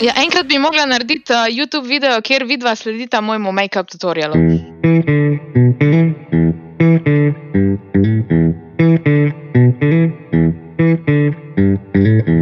Ja, 0.00 0.12
enkrat 0.22 0.46
bi 0.46 0.58
mogla 0.58 0.84
narediti 0.86 1.32
uh, 1.32 1.48
YouTube 1.50 1.88
video, 1.88 2.20
kjer 2.22 2.44
vidva 2.46 2.76
sledita 2.76 3.20
mojemu 3.20 3.52
make-up 3.52 3.90
tutorialu. 3.90 4.34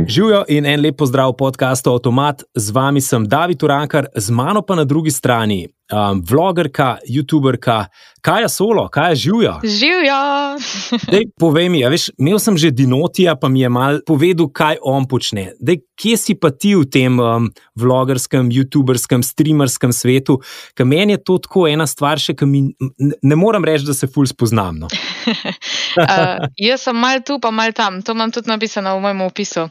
Živijo 0.09 0.45
in 0.49 0.67
en 0.67 0.81
lep 0.81 0.97
pozdrav 0.97 1.33
podkastu 1.33 1.91
Automat, 1.91 2.43
z 2.55 2.71
vami 2.71 3.01
sem 3.01 3.29
David 3.29 3.63
Urankar, 3.63 4.07
z 4.17 4.31
mano 4.31 4.63
pa 4.63 4.75
na 4.75 4.85
drugi 4.85 5.11
strani 5.11 5.67
um, 5.93 6.23
vlogerka, 6.31 6.99
youtuberka, 7.09 7.87
kaj 8.21 8.43
je 8.43 8.49
solo, 8.49 8.89
kaj 8.89 9.11
je 9.11 9.17
živijo. 9.17 9.55
Živijo. 9.63 10.19
Dej, 11.13 11.25
povej 11.41 11.69
mi, 11.69 11.85
veš, 11.89 12.11
imel 12.19 12.39
sem 12.39 12.59
že 12.59 12.71
Dinotija, 12.71 13.37
pa 13.37 13.49
mi 13.49 13.61
je 13.61 13.69
mal 13.69 14.01
povedal, 14.07 14.49
kaj 14.53 14.79
on 14.83 15.07
počne. 15.09 15.53
Dej, 15.61 15.81
kje 15.97 16.17
si 16.17 16.35
pa 16.35 16.51
ti 16.51 16.75
v 16.75 16.85
tem 16.91 17.21
um, 17.21 17.49
vlogerskem, 17.79 18.51
youtuberskem, 18.51 19.23
streamerskem 19.23 19.93
svetu? 19.93 20.41
Ker 20.75 20.87
meni 20.87 21.17
je 21.17 21.23
to 21.23 21.39
tako 21.39 21.67
ena 21.71 21.87
stvar, 21.87 22.19
še 22.19 22.35
ki 22.35 22.49
mi 22.51 22.65
ne 22.99 23.39
morem 23.39 23.65
reči, 23.65 23.87
da 23.87 23.95
se 23.95 24.11
ful 24.11 24.27
spoznam. 24.27 24.83
No. 24.83 24.91
uh, 24.91 26.51
jaz 26.69 26.89
sem 26.89 26.99
mal 26.99 27.23
tu, 27.23 27.39
pa 27.41 27.55
mal 27.55 27.73
tam. 27.77 28.03
To 28.03 28.17
imam 28.17 28.35
tudi 28.35 28.51
napisano 28.51 28.97
v 28.99 29.07
mojem 29.07 29.23
opisu, 29.29 29.69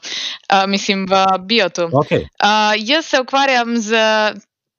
uh, 0.53 0.67
mislim 0.67 1.05
v 1.05 1.25
biotu. 1.39 1.81
Okay. 1.81 2.21
Uh, 2.21 2.73
jaz 2.77 3.05
se 3.05 3.19
ukvarjam 3.19 3.77
z 3.77 3.95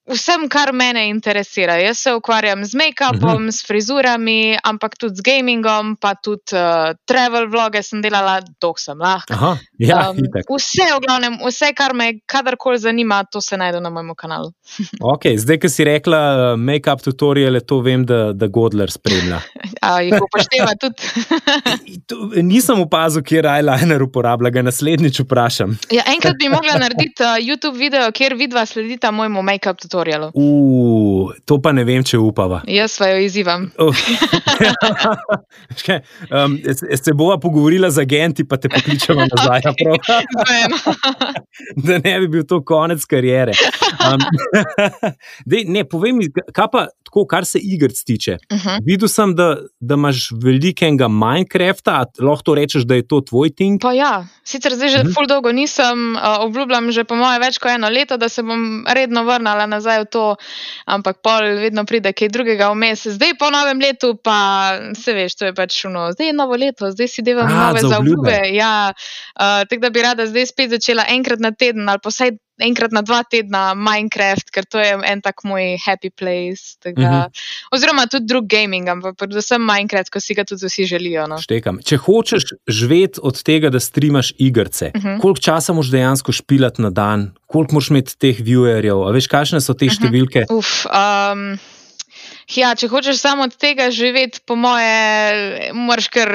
vsem, 0.06 0.48
kar 0.48 0.73
mene 0.73 1.09
interesira. 1.09 1.77
Jaz 1.80 1.98
se 1.98 2.15
ukvarjam 2.15 2.65
z 2.65 2.74
make-upom, 2.74 3.34
mhm. 3.34 3.48
-huh. 3.48 3.52
s 3.52 3.66
frizurami, 3.66 4.56
ampak 4.62 4.96
tudi 4.98 5.15
z 5.15 5.20
gamingom, 5.23 5.96
pa 5.96 6.15
tudi 6.15 6.42
uh, 6.52 6.95
travel 7.05 7.48
vloge 7.51 7.82
sem 7.82 8.02
delala, 8.02 8.41
dok 8.60 8.79
sem 8.79 8.98
lahko. 8.98 9.56
Ja, 9.79 10.10
um, 10.10 10.16
vse, 10.56 10.87
v 10.96 11.01
glavnem, 11.06 11.38
vse, 11.46 11.73
kar 11.74 11.95
me 11.95 12.12
kadarkoli 12.27 12.79
zanima, 12.79 13.24
to 13.24 13.40
se 13.40 13.57
najde 13.57 13.80
na 13.80 13.90
mojem 13.90 14.15
kanalu. 14.15 14.52
okay, 15.15 15.38
zdaj, 15.38 15.59
ki 15.59 15.68
si 15.68 15.85
rekla, 15.85 16.52
uh, 16.52 16.60
make-up 16.60 17.02
tutoriale, 17.02 17.60
to 17.60 17.80
vem, 17.80 18.07
da, 18.07 18.32
da 18.32 18.46
Godler 18.46 18.91
spremlja. 18.91 19.41
Ja, 19.87 20.01
jih 20.01 20.15
upošteva 20.23 20.73
tudi. 20.80 21.02
Nisem 22.51 22.80
opazil, 22.80 23.23
kje 23.23 23.43
eyeliner 23.46 24.02
uporablja, 24.02 24.51
ga 24.51 24.63
naslednjič 24.63 25.20
vprašam. 25.20 25.76
ja, 25.93 26.02
enkrat 26.10 26.35
bi 26.38 26.48
mogla 26.48 26.79
narediti 26.79 27.23
uh, 27.23 27.37
YouTube 27.38 27.79
video, 27.79 28.10
kjer 28.13 28.35
vidva 28.35 28.66
sledita 28.66 29.10
mojemu 29.10 29.43
make-up 29.43 29.79
tutorialu 29.79 29.96
tutorialu. 29.97 30.30
Uh, 30.35 31.33
to 31.45 31.59
pa 31.63 31.73
ne 31.73 31.85
vem, 31.85 32.05
če 32.05 32.19
upava. 32.21 32.61
Jaz 32.69 32.99
pa 33.01 33.11
jo 33.15 33.25
izzivam. 33.25 33.71
Uh. 33.77 33.93
um, 36.33 36.57
se 36.97 37.13
bova 37.15 37.37
pogovorila 37.41 37.91
z 37.91 38.01
agenti, 38.01 38.45
pa 38.49 38.57
te 38.57 38.71
pokličemo 38.73 39.27
nazaj. 39.29 39.61
da 41.87 41.99
ne 42.05 42.15
bi 42.21 42.29
bil 42.29 42.47
to 42.49 42.63
konec 42.65 43.05
karijere. 43.05 43.53
Um, 44.01 44.25
dej, 45.45 45.66
ne, 45.69 45.85
povej 45.85 46.15
mi, 46.16 46.29
kaj 46.33 46.71
pa 46.73 46.87
tako, 47.07 47.27
kar 47.29 47.47
se 47.47 47.60
igr 47.63 47.93
tiče. 48.07 48.38
Uh 48.53 48.59
-huh. 48.59 48.79
Videla 48.87 49.09
sem, 49.09 49.35
da, 49.37 49.57
da 49.81 49.95
imaš 49.95 50.29
velikega 50.43 51.09
Minecrafta, 51.09 52.05
lahko 52.21 52.43
to 52.43 52.55
rečeš, 52.55 52.83
da 52.83 52.95
je 52.95 53.07
to 53.09 53.21
tvoj 53.21 53.51
ting. 53.51 53.81
Pa 53.83 53.93
ja, 53.93 54.27
sicer 54.45 54.75
zdaj 54.75 54.88
že 54.88 54.99
uh 54.99 55.03
mhm. 55.05 55.10
-huh. 55.10 55.15
ful 55.15 55.27
dolgo 55.27 55.53
nisem, 55.53 56.16
uh, 56.16 56.45
obljubljam 56.45 56.93
že 56.93 57.05
po 57.05 57.15
moje 57.15 57.38
več 57.38 57.59
kot 57.59 57.71
eno 57.71 57.88
leto, 57.88 58.16
da 58.16 58.29
se 58.29 58.43
bom 58.43 58.85
redno 58.88 59.25
vrnila 59.25 59.66
nazaj 59.66 59.85
v 59.87 60.09
to, 60.10 60.24
ampak 60.87 61.23
pol 61.23 61.46
vedno 61.62 61.87
pride 61.88 62.12
kaj 62.12 62.32
drugega 62.34 62.70
vmes. 62.74 63.06
Zdaj 63.16 63.37
po 63.38 63.51
novem 63.54 63.80
letu 63.82 64.15
pa 64.19 64.38
se 64.98 65.15
veš, 65.16 65.38
to 65.38 65.50
je 65.50 65.54
pač 65.54 65.78
šuno. 65.84 66.10
Zdaj 66.16 66.32
je 66.32 66.37
novo 66.37 66.59
leto, 66.59 66.91
zdaj 66.91 67.09
si 67.09 67.22
delam 67.22 67.50
nove 67.50 67.81
za 67.84 67.98
obljube. 67.98 68.38
Ja, 68.56 68.92
uh, 68.92 69.62
tako 69.69 69.81
da 69.87 69.91
bi 69.91 70.03
rada 70.03 70.26
zdaj 70.26 70.50
spet 70.53 70.75
začela 70.75 71.06
enkrat 71.09 71.41
na 71.41 71.53
teden 71.53 71.88
ali 71.88 72.03
pa 72.03 72.10
vsaj 72.10 72.37
enkrat 72.62 72.93
na 72.93 73.03
dva 73.03 73.22
tedna 73.25 73.75
Minecraft, 73.75 74.50
ker 74.54 74.65
to 74.65 74.81
je 74.81 74.97
en 74.97 75.22
tak 75.22 75.44
moj 75.44 75.76
happy 75.84 76.10
place. 76.10 76.76
Tega, 76.82 77.00
uh 77.00 77.06
mhm. 77.06 77.15
-huh. 77.15 77.31
Oziroma 77.72 78.06
tudi 78.06 78.26
drug 78.26 78.47
gaming, 78.48 78.88
ampak 78.88 79.16
predvsem 79.16 79.62
Minecraft, 79.62 80.10
ko 80.10 80.20
si 80.20 80.34
ga 80.34 80.44
tudi 80.44 80.66
vsi 80.66 80.84
želijo. 80.84 81.26
No. 81.26 81.36
Če 81.84 81.97
hočeš 81.97 82.42
živeti 82.69 83.20
od 83.22 83.42
tega, 83.42 83.70
da 83.70 83.81
streamaš 83.81 84.32
igrice, 84.38 84.91
uh 84.94 85.00
mhm. 85.00 85.08
-huh. 85.08 85.20
koliko 85.20 85.41
časa 85.41 85.72
moš 85.72 85.91
dejansko 85.91 86.32
špilati 86.32 86.82
na 86.82 86.91
dan, 86.91 87.34
koliko 87.47 87.75
moš 87.75 87.91
imeti 87.91 88.19
teh 88.19 88.36
viewerjev, 88.41 89.12
veš, 89.12 89.26
kakšne 89.26 89.60
so 89.60 89.75
te 89.75 89.86
uh 89.86 89.92
mhm. 89.92 89.94
-huh. 89.94 90.00
številke? 90.00 90.44
Uf, 90.50 90.86
um, 90.86 91.58
Ja, 92.54 92.68
če 92.78 92.86
hočeš 92.86 93.18
samo 93.18 93.42
od 93.48 93.56
tega 93.58 93.88
živeti, 93.90 94.38
po 94.46 94.54
moje, 94.54 95.70
moraš 95.74 96.06
kar 96.14 96.30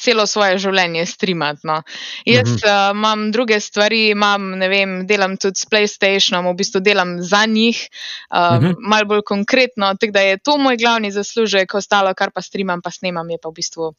celo 0.00 0.24
svoje 0.26 0.56
življenje 0.62 1.04
streamati. 1.06 1.66
No. 1.68 1.82
Jaz 2.24 2.48
uh 2.48 2.56
-huh. 2.62 2.90
uh, 2.90 2.96
imam 2.96 3.26
druge 3.32 3.60
stvari, 3.60 4.08
imam, 4.08 4.50
ne 4.58 4.68
vem, 4.68 4.94
delam 5.06 5.36
tudi 5.36 5.60
s 5.60 5.68
PlayStationom, 5.68 6.48
v 6.50 6.54
bistvu 6.56 6.80
delam 6.80 7.20
za 7.22 7.44
njih, 7.46 7.76
uh 8.30 8.38
-huh. 8.38 8.74
malo 8.78 9.04
bolj 9.04 9.22
konkretno. 9.22 9.94
Tako 10.00 10.12
da 10.12 10.20
je 10.20 10.38
to 10.38 10.56
moj 10.58 10.76
glavni 10.76 11.10
zaslužek, 11.10 11.74
ostalo, 11.74 12.14
kar 12.14 12.30
pa 12.30 12.40
streamam, 12.42 12.80
pa 12.82 12.90
snemam, 12.90 13.30
je 13.30 13.38
pa 13.42 13.48
v 13.48 13.52
bistvu 13.52 13.92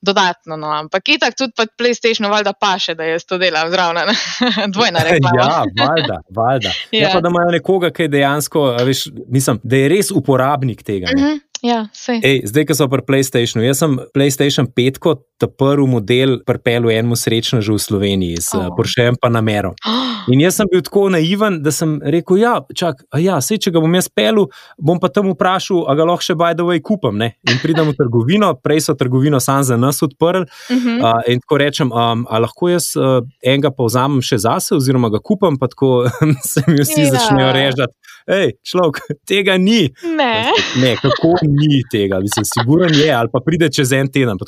dodatno. 0.00 0.56
No. 0.56 0.66
Ampak 0.66 1.08
itak 1.08 1.36
tudi 1.38 1.52
pod 1.56 1.68
PlayStationom, 1.78 2.30
valjda 2.30 2.52
pa 2.52 2.78
še, 2.78 2.94
da 2.94 3.04
jaz 3.04 3.24
to 3.24 3.38
delam 3.38 3.70
zraven, 3.70 4.10
dvojna 4.74 5.00
reklama. 5.08 5.42
ja, 5.42 5.64
valjda, 5.86 6.20
valjda. 6.30 6.70
Ja. 6.90 7.00
Ja, 7.00 7.10
pa 7.12 7.20
da 7.20 7.28
imajo 7.28 7.50
nekoga, 7.50 7.90
ki 7.90 8.02
je 8.02 8.08
dejansko, 8.08 8.76
veš, 8.84 9.06
mislim, 9.28 9.60
da 9.62 9.76
je 9.76 9.88
res 9.88 10.10
uporabnik 10.10 10.82
tega 10.82 11.03
tega. 11.06 11.20
Uh 11.20 11.26
-huh. 11.26 11.40
Ja, 11.64 11.86
Ej, 12.22 12.42
zdaj, 12.44 12.66
ko 12.68 12.74
so 12.76 12.86
pri 12.92 13.00
PlayStationu, 13.08 13.62
jaz 13.64 13.78
sem 13.80 13.94
PlayStation 14.12 14.66
5 14.68 14.98
kot 15.00 15.22
prvi 15.56 15.86
model 15.88 16.34
pripeljal 16.44 16.90
enemu 16.92 17.16
srečnežu 17.16 17.78
v 17.78 17.80
Sloveniji, 17.80 18.40
s 18.44 18.52
oh. 18.52 18.68
Porscheem 18.76 19.16
pa 19.16 19.30
na 19.32 19.40
mero. 19.40 19.72
In 20.32 20.42
jaz 20.44 20.58
sem 20.60 20.68
bil 20.68 20.82
tako 20.84 21.06
naiven, 21.14 21.62
da 21.64 21.72
sem 21.72 21.96
rekel: 22.04 22.42
Ja, 22.42 22.52
čak, 22.68 23.00
ja 23.16 23.38
sej, 23.40 23.62
če 23.64 23.72
ga 23.72 23.80
bom 23.80 23.96
jaz 23.96 24.10
pelil, 24.12 24.50
bom 24.76 25.00
pa 25.00 25.08
tam 25.08 25.30
vprašal, 25.32 25.86
a 25.88 25.96
ga 25.96 26.04
lahko 26.04 26.26
še 26.26 26.36
bajdovej 26.36 26.82
kupam. 26.84 27.16
Ne? 27.20 27.30
In 27.48 27.56
pridem 27.64 27.88
v 27.88 27.96
trgovino, 27.96 28.52
prej 28.60 28.84
so 28.84 28.96
trgovino 29.00 29.40
sam 29.40 29.64
za 29.64 29.80
nas 29.80 30.04
odprli. 30.04 30.44
Uh 30.44 30.76
-huh. 30.76 31.00
uh, 31.00 31.22
in 31.32 31.40
tako 31.40 31.58
rečem, 31.64 31.88
um, 31.92 32.26
a 32.28 32.38
lahko 32.44 32.68
jaz 32.68 32.92
uh, 32.96 33.24
enega 33.40 33.72
pa 33.72 33.88
vzamem 33.88 34.20
še 34.20 34.38
zase, 34.38 34.74
oziroma 34.76 35.08
ga 35.08 35.18
kupam, 35.18 35.56
pa 35.56 35.66
tako 35.72 36.08
se 36.52 36.60
mi 36.66 36.80
vsi 36.84 37.00
ja. 37.00 37.10
začnejo 37.16 37.52
režati. 37.52 37.94
Hej, 38.30 38.54
človek, 38.64 39.02
tega 39.30 39.58
ni. 39.60 39.88
Ne. 40.16 40.48
ne, 40.80 40.94
kako 41.02 41.36
ni 41.42 41.82
tega, 41.92 42.20
mislim, 42.24 42.46
siguren 42.48 42.94
je, 42.94 43.10
ali 43.12 43.28
pa 43.32 43.42
pride 43.44 43.68
čez 43.72 43.92
en 43.92 44.08
teden. 44.12 44.40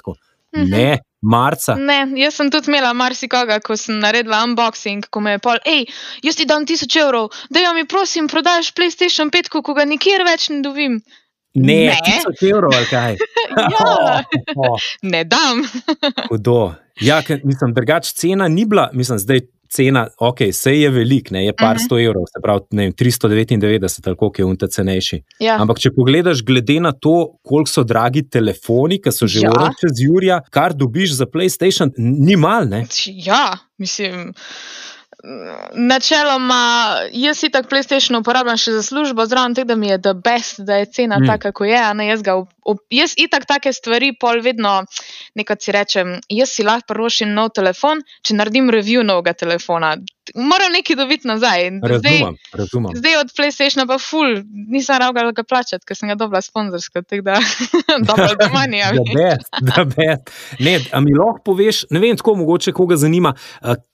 Mhm. 0.57 0.71
Ne, 0.71 0.99
marca. 1.21 1.75
Ne, 1.75 2.07
jaz 2.17 2.39
sem 2.39 2.49
tudi 2.51 2.71
imela 2.71 2.95
marsikoga, 2.97 3.59
ko 3.61 3.77
sem 3.77 3.99
naredila 4.01 4.45
unboxing, 4.47 5.05
ko 5.11 5.21
me 5.21 5.37
je 5.37 5.43
pol, 5.45 5.61
hej, 5.67 5.85
jaz 6.25 6.39
ti 6.39 6.47
dam 6.49 6.65
tisoč 6.65 6.97
evrov, 7.03 7.29
da 7.53 7.61
jo 7.61 7.75
mi 7.77 7.85
prosim 7.85 8.31
prodaš 8.31 8.73
PlayStation 8.73 9.33
5, 9.35 9.53
ko 9.53 9.77
ga 9.77 9.85
nikjer 9.85 10.25
več 10.25 10.49
ne 10.55 10.63
dobim. 10.65 11.01
Ne, 11.57 11.77
ne. 11.89 11.99
tisoč 12.05 12.43
evrov 12.49 12.73
ali 12.77 12.89
kaj. 12.89 13.17
ja, 13.75 13.85
oh, 13.85 14.73
oh. 14.73 14.89
ne 15.03 15.25
dam. 15.25 15.65
Hudo. 16.31 16.75
Ja, 17.01 17.21
mislim, 17.45 17.75
drugač 17.77 18.13
cena 18.17 18.49
ni 18.49 18.65
bila, 18.65 18.89
mislim, 18.93 19.19
zdaj 19.21 19.45
cena, 19.69 20.07
ok, 20.19 20.39
se 20.53 20.75
je 20.81 20.91
velik, 20.91 21.31
ne, 21.31 21.45
je 21.45 21.53
par 21.53 21.77
uh. 21.77 21.81
-huh. 21.81 21.85
sto 21.85 21.99
evrov, 21.99 22.25
se 22.27 22.41
pravi, 22.43 22.61
ne, 22.71 22.91
399, 22.93 24.07
ali 24.07 24.17
koliko 24.17 24.43
je 24.43 24.45
unta 24.45 24.67
cenejši. 24.67 25.23
Ja. 25.41 25.57
Ampak, 25.61 25.79
če 25.79 25.91
pogledaš, 25.97 26.43
glede 26.45 26.81
na 26.81 26.93
to, 26.93 27.39
koliko 27.43 27.71
so 27.71 27.85
dragi 27.85 28.29
telefoni, 28.29 29.01
ki 29.03 29.13
so 29.13 29.27
že 29.27 29.41
ja. 29.41 29.51
urejeni 29.51 29.81
čez 29.81 30.01
Jurija, 30.01 30.41
kar 30.51 30.75
dobiš 30.75 31.13
za 31.13 31.27
PlayStation, 31.27 31.93
ni 31.97 32.37
mal. 32.37 32.69
Ne? 32.69 32.87
Ja, 33.07 33.59
mislim. 33.79 34.33
Načeloma, 35.75 36.97
jaz 37.13 37.39
si 37.39 37.49
tako 37.51 37.69
PlayStation 37.73 38.19
uporabljam 38.21 38.59
še 38.61 38.75
za 38.77 38.83
službo, 38.85 39.25
zraven 39.27 39.55
tega, 39.57 39.73
da 39.73 39.77
mi 39.77 39.89
je 39.89 39.99
the 40.03 40.13
best, 40.15 40.61
da 40.67 40.77
je 40.83 40.91
cena 40.93 41.19
mm. 41.19 41.27
taka, 41.27 41.53
kot 41.57 41.67
je. 41.67 41.81
Jaz, 42.09 42.23
ga, 42.23 42.37
op, 42.69 42.83
jaz 42.93 43.15
itak 43.17 43.47
take 43.49 43.73
stvari 43.73 44.13
pol 44.21 44.43
vedno, 44.45 44.83
nekaj 45.35 45.59
si 45.61 45.75
rečem, 45.75 46.13
jaz 46.31 46.53
si 46.53 46.67
lahko 46.67 46.93
prvošim 46.93 47.33
nov 47.35 47.55
telefon, 47.57 48.05
če 48.23 48.37
naredim 48.37 48.71
review 48.71 49.07
novega 49.07 49.35
telefona. 49.35 49.97
Moram 50.35 50.75
nekaj 50.75 50.99
dobiti 50.99 51.29
nazaj. 51.31 51.69
Razumem, 51.81 52.01
zdaj, 52.03 52.61
razumem. 52.61 52.97
zdaj 52.99 53.19
od 53.23 53.35
PlayStationa 53.39 53.87
pa 53.89 53.99
full, 54.03 54.41
nisem 54.69 54.99
ravno 55.01 55.33
ga 55.33 55.45
plačati, 55.49 55.87
ker 55.87 55.97
sem 55.97 56.11
ga 56.13 56.19
dobila 56.19 56.43
sponzorsko, 56.43 57.03
tako 57.03 57.23
da 57.31 57.39
dobro, 58.09 58.33
da 58.39 58.51
manj 58.53 58.79
je. 58.79 59.37
Da, 59.61 59.85
da, 59.85 60.17
ne, 60.59 60.81
a 60.93 61.01
mi 61.01 61.15
lahko 61.15 61.43
poveš, 61.53 61.87
ne 61.91 62.03
vem, 62.03 62.19
tako 62.19 62.37
mogoče 62.43 62.75
koga 62.77 62.99
zanima, 63.01 63.35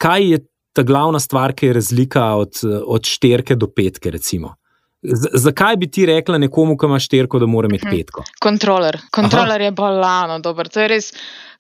kaj 0.00 0.30
je 0.32 0.46
ta 0.72 0.82
glavna 0.82 1.20
stvar, 1.20 1.52
ki 1.52 1.66
je 1.66 1.72
razlika 1.72 2.34
od, 2.34 2.60
od 2.86 3.06
šterke 3.06 3.54
do 3.54 3.68
petke. 3.68 4.10
Recimo. 4.10 4.54
Z, 5.02 5.28
zakaj 5.34 5.76
bi 5.76 5.90
ti 5.90 6.06
rekla 6.06 6.38
nekomu, 6.38 6.76
ki 6.78 6.86
ima 6.86 6.98
šterko, 7.02 7.38
da 7.42 7.46
mora 7.46 7.68
imeti 7.70 7.86
mhm. 7.86 7.96
petko? 7.96 8.24
Kontroler. 8.40 9.00
Kontroler 9.10 9.60
Aha. 9.60 9.70
je 9.70 9.72
bolano, 9.72 10.38
dober. 10.38 10.68
To 10.68 10.80
je 10.80 10.88
res 10.88 11.12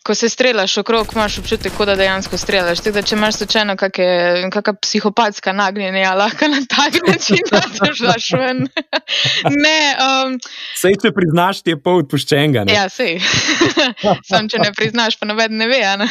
ko 0.02 0.14
se 0.14 0.28
strelaš 0.28 0.76
okrog, 0.78 1.06
imaš 1.14 1.38
občutek, 1.38 1.72
da 1.86 1.94
dejansko 1.96 2.38
strelaš. 2.38 2.80
Teda, 2.82 3.02
če 3.02 3.14
imaš 3.14 3.36
slučajno 3.40 3.76
kakšna 3.76 4.74
psihopatska 4.82 5.52
nagnjenja, 5.52 6.00
ja, 6.02 6.14
lahko 6.18 6.48
na 6.50 6.62
tak 6.68 6.98
način 7.06 7.38
zašleš 7.78 8.30
ven. 8.38 8.64
ne, 9.64 9.78
um, 10.02 10.38
sej, 10.78 10.96
če 11.02 11.12
priznaš, 11.14 11.62
ti 11.62 11.74
je 11.74 11.78
pol 11.82 12.02
odpuščenega. 12.02 12.64
Ja, 12.72 12.88
sej. 12.90 13.20
Sam, 14.28 14.48
če 14.50 14.62
ne 14.62 14.72
priznaš, 14.74 15.18
pa 15.20 15.28
noben 15.30 15.54
ne 15.60 15.68
ve. 15.70 15.80
Ne? 16.02 16.08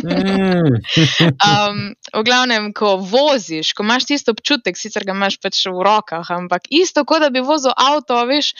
Mm. 0.00 0.80
um, 1.50 1.82
v 2.16 2.24
glavnem, 2.24 2.70
ko 2.76 2.96
voziš, 3.00 3.74
ko 3.76 3.84
imaš 3.84 4.08
tisto 4.12 4.32
občutek, 4.36 4.80
sicer 4.80 5.04
ga 5.04 5.16
imaš 5.16 5.36
pač 5.42 5.60
v 5.68 5.84
rokah, 5.84 6.24
ampak 6.38 6.70
isto, 6.72 7.04
kot 7.04 7.26
da 7.26 7.30
bi 7.34 7.44
vozil 7.44 7.74
avto, 7.76 8.16
veš, 8.28 8.54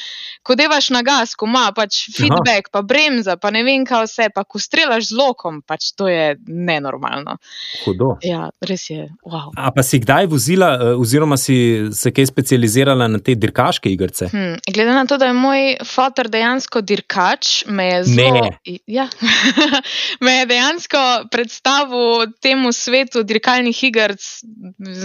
ko 0.45 0.57
devaš 0.59 0.91
na 0.93 1.01
gas, 1.07 1.33
ko 1.39 1.49
ima 1.49 1.71
pač 1.77 2.07
feedback, 2.13 2.69
Aha. 2.69 2.75
pa 2.77 2.85
bremza, 2.85 3.41
pa 3.41 3.53
ne 3.55 3.65
vem, 3.65 3.89
kaj 3.89 4.05
vse, 4.05 4.29
pa 4.35 4.45
ko 4.45 4.61
strelaš 4.67 5.11
z 5.11 5.19
lokom, 5.19 5.61
pač 5.67 5.93
to 5.97 6.09
je 6.11 6.35
nenormalno. 6.47 7.37
Hudo. 7.85 8.17
Ja, 8.27 8.49
res 8.67 8.89
je. 8.91 9.07
Wow. 9.27 9.53
A 9.57 9.71
pa 9.75 9.85
si 9.87 10.01
kdaj 10.03 10.29
vozila, 10.31 10.73
eh, 10.75 10.93
oziroma 10.99 11.39
si 11.41 11.89
se 11.95 12.13
kaj 12.15 12.29
specializirala 12.33 13.09
na 13.11 13.21
te 13.23 13.37
dirkaške 13.39 13.91
igrice? 13.93 14.29
Hmm, 14.33 14.59
glede 14.67 14.95
na 14.97 15.07
to, 15.07 15.19
da 15.21 15.31
je 15.31 15.37
moj 15.37 15.65
fotor 15.87 16.31
dejansko 16.33 16.83
dirkač, 16.87 17.65
me 17.67 17.89
je 17.89 18.03
zelo. 18.11 18.45
Ja. 18.91 19.09
me 20.25 20.39
je 20.41 20.47
dejansko 20.51 21.05
predstavil 21.33 22.27
temu 22.43 22.73
svetu 22.73 23.23
dirkalnih 23.27 23.85
iger 23.91 24.17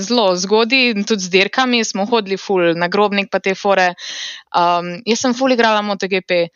zelo 0.01 0.31
zgodaj, 0.35 0.93
tudi 1.07 1.27
z 1.27 1.33
dirkami 1.33 1.83
smo 1.85 2.05
hodili, 2.09 2.37
ful, 2.37 2.73
na 2.75 2.87
grobnik 2.91 3.31
pa 3.31 3.39
te 3.39 3.55
fore. 3.55 3.93
Um, 4.51 4.97
jaz 5.07 5.23
sem 5.23 5.35
ful 5.37 5.53
igrala 5.53 5.81
MotoGP. 5.85 6.47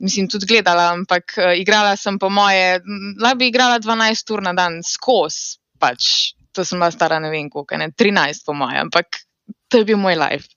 Mislim, 0.00 0.28
tudi 0.32 0.48
gledala, 0.48 0.90
ampak 0.96 1.36
uh, 1.36 1.52
igrala 1.60 1.96
sem 2.00 2.16
po 2.18 2.30
moje, 2.32 2.80
lahko 3.20 3.40
bi 3.40 3.50
igrala 3.50 3.80
12 3.82 4.32
ur 4.34 4.42
na 4.44 4.54
dan, 4.56 4.80
skozi. 4.86 5.58
Pač, 5.80 6.32
to 6.52 6.64
sem 6.64 6.80
bila 6.80 6.90
stara, 6.92 7.20
ne 7.20 7.30
vem, 7.32 7.48
koliko, 7.52 7.76
ne, 7.80 7.90
13 7.92 8.44
po 8.46 8.56
moje, 8.56 8.80
ampak 8.80 9.22
to 9.68 9.80
je 9.80 9.88
bil 9.88 10.00
moj 10.00 10.18
life. 10.18 10.48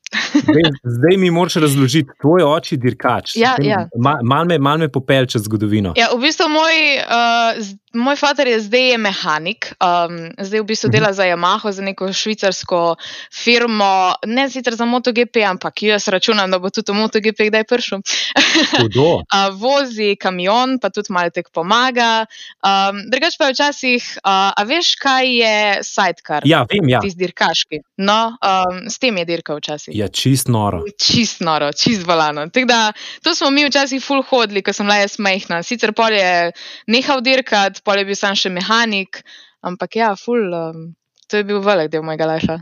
Zdaj, 0.44 0.64
zdaj 0.84 1.18
mi 1.18 1.32
moraš 1.32 1.56
razložiti, 1.56 2.10
tvoj 2.22 2.44
oči 2.44 2.78
dirkač. 2.78 3.36
Ja, 3.36 3.56
ja. 3.62 3.88
Mal, 3.98 4.18
mal 4.24 4.46
me, 4.46 4.60
me 4.60 4.90
popelje 4.92 5.34
čez 5.36 5.48
zgodovino. 5.48 5.94
Ja, 5.98 6.10
v 6.14 6.22
bistvu 6.22 6.50
moj, 6.50 6.78
uh, 7.04 7.62
moj 7.94 8.18
far 8.20 8.48
je 8.48 8.60
zdaj 8.60 8.90
je 8.92 8.98
mehanik, 8.98 9.72
um, 9.78 10.18
zdaj 10.38 10.62
v 10.62 10.66
bistvu 10.66 10.90
dela 10.90 11.10
mhm. 11.10 11.14
-huh. 11.14 11.18
za 11.18 11.24
Yamaha, 11.24 11.72
za 11.72 11.82
neko 11.82 12.14
švicarsko 12.14 12.96
firmo, 13.44 14.14
ne 14.26 14.50
sicer 14.50 14.76
za 14.76 14.86
MotoGP, 14.86 15.38
ampak 15.48 15.84
jaz 15.84 16.08
računam, 16.08 16.52
da 16.52 16.60
bo 16.60 16.70
tudi 16.70 16.92
v 16.92 16.96
MotoGP 16.96 17.40
kdaj 17.48 17.64
prišel. 17.64 18.00
uh, 18.00 19.56
vozi 19.64 20.16
kamion, 20.16 20.80
pa 20.80 20.90
tudi 20.90 21.14
malo 21.14 21.30
tek 21.30 21.50
pomaga. 21.54 22.26
Um, 22.64 23.04
Drugač 23.12 23.38
pa 23.38 23.46
je 23.46 23.54
včasih, 23.54 24.04
uh, 24.18 24.52
a 24.58 24.64
veš, 24.66 24.96
kaj 24.96 25.28
je 25.28 25.84
sidecar? 25.84 26.42
Ja, 26.46 26.66
vem, 26.70 26.90
ja. 26.90 27.00
Tisti 27.00 27.20
dirkaški. 27.20 27.80
No, 27.98 28.38
um, 28.42 28.90
s 28.90 29.00
tem 29.00 29.18
je 29.18 29.26
dirkal 29.26 29.58
včasih. 29.58 29.96
Ja, 29.96 30.03
čist 30.08 30.50
noro. 30.52 30.82
Čist 31.00 31.42
noro, 31.46 31.72
čist 31.72 32.06
balano. 32.08 32.48
Da, 32.48 32.82
to 33.24 33.36
smo 33.36 33.52
mi 33.52 33.66
včasih 33.68 34.04
full 34.04 34.24
hodili, 34.30 34.64
ko 34.64 34.74
sem 34.74 34.88
bila 34.88 35.02
jaz 35.02 35.20
majhna. 35.20 35.62
Sicer 35.64 35.94
pol 35.94 36.18
je 36.18 36.52
nehal 36.88 37.22
dirkati, 37.22 37.84
pol 37.86 38.02
je 38.02 38.10
bil 38.10 38.20
sam 38.20 38.36
še 38.36 38.52
mehanik, 38.54 39.24
ampak 39.62 39.96
ja, 40.02 40.14
full. 40.20 40.54
Um, 40.54 40.94
to 41.28 41.40
je 41.40 41.48
bil 41.48 41.64
velik 41.66 41.92
del 41.92 42.04
mojega 42.06 42.28
lajša. 42.30 42.58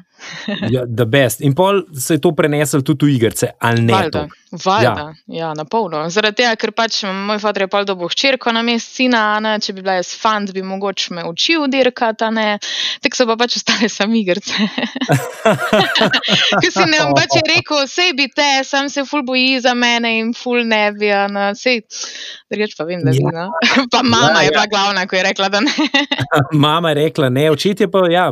Ja, 0.69 0.85
the 0.85 1.06
best. 1.06 1.41
In 1.41 1.56
pol 1.56 1.83
se 1.97 2.18
je 2.18 2.21
to 2.21 2.31
prenesel 2.35 2.83
tudi 2.85 3.06
v 3.06 3.15
igrice, 3.15 3.51
ali 3.59 3.81
ne? 3.81 3.94
Valjda, 3.94 4.27
valjda. 4.65 4.94
Ja. 5.27 5.38
ja, 5.39 5.53
na 5.57 5.65
polno. 5.65 6.03
Zaradi 6.09 6.41
tega, 6.41 6.56
ker 6.59 6.73
pač 6.75 7.01
moj 7.06 7.39
fotr 7.41 7.65
je 7.65 7.69
pol 7.71 7.85
dobo 7.88 8.09
hčerko 8.12 8.53
na 8.56 8.63
mest 8.65 8.95
sina, 8.95 9.39
ne? 9.44 9.57
če 9.62 9.75
bi 9.75 9.83
bila 9.83 9.97
jaz 10.00 10.13
fant, 10.19 10.51
bi 10.53 10.63
mogoče 10.65 11.15
me 11.18 11.25
učil 11.29 11.68
dirkati, 11.71 12.29
ne. 12.35 12.47
Tako 13.03 13.19
so 13.19 13.27
pa 13.29 13.38
pač 13.39 13.57
ostale 13.62 13.89
sami 13.91 14.21
igrice. 14.21 14.68
Ker 16.62 16.69
si 16.71 16.85
ne 16.88 17.01
bom 17.03 17.15
pač 17.17 17.38
rekel, 17.47 17.85
sej 17.89 18.13
bi 18.17 18.27
te, 18.33 18.50
sam 18.67 18.89
se 18.91 19.06
ful 19.07 19.25
boji 19.27 19.59
za 19.63 19.74
mene 19.77 20.13
in 20.19 20.33
ful 20.38 20.63
ne 20.67 20.83
bi. 20.97 21.12
Sej, 21.57 21.81
drugač 22.51 22.75
pa 22.77 22.88
vem, 22.89 23.03
da 23.06 23.13
bi, 23.15 23.24
ja. 23.24 23.47
no. 23.47 23.88
Pa 23.91 24.03
mama 24.03 24.41
ja, 24.41 24.47
je 24.47 24.51
ja. 24.51 24.59
pa 24.59 24.65
glavna, 24.71 25.06
ko 25.07 25.17
je 25.17 25.24
rekla, 25.25 25.50
da 25.53 25.63
ne. 25.63 25.71
mama 26.65 26.91
je 26.91 27.00
rekla 27.01 27.29
ne, 27.29 27.47
očetje 27.51 27.88
pa, 27.91 28.06
ja, 28.12 28.27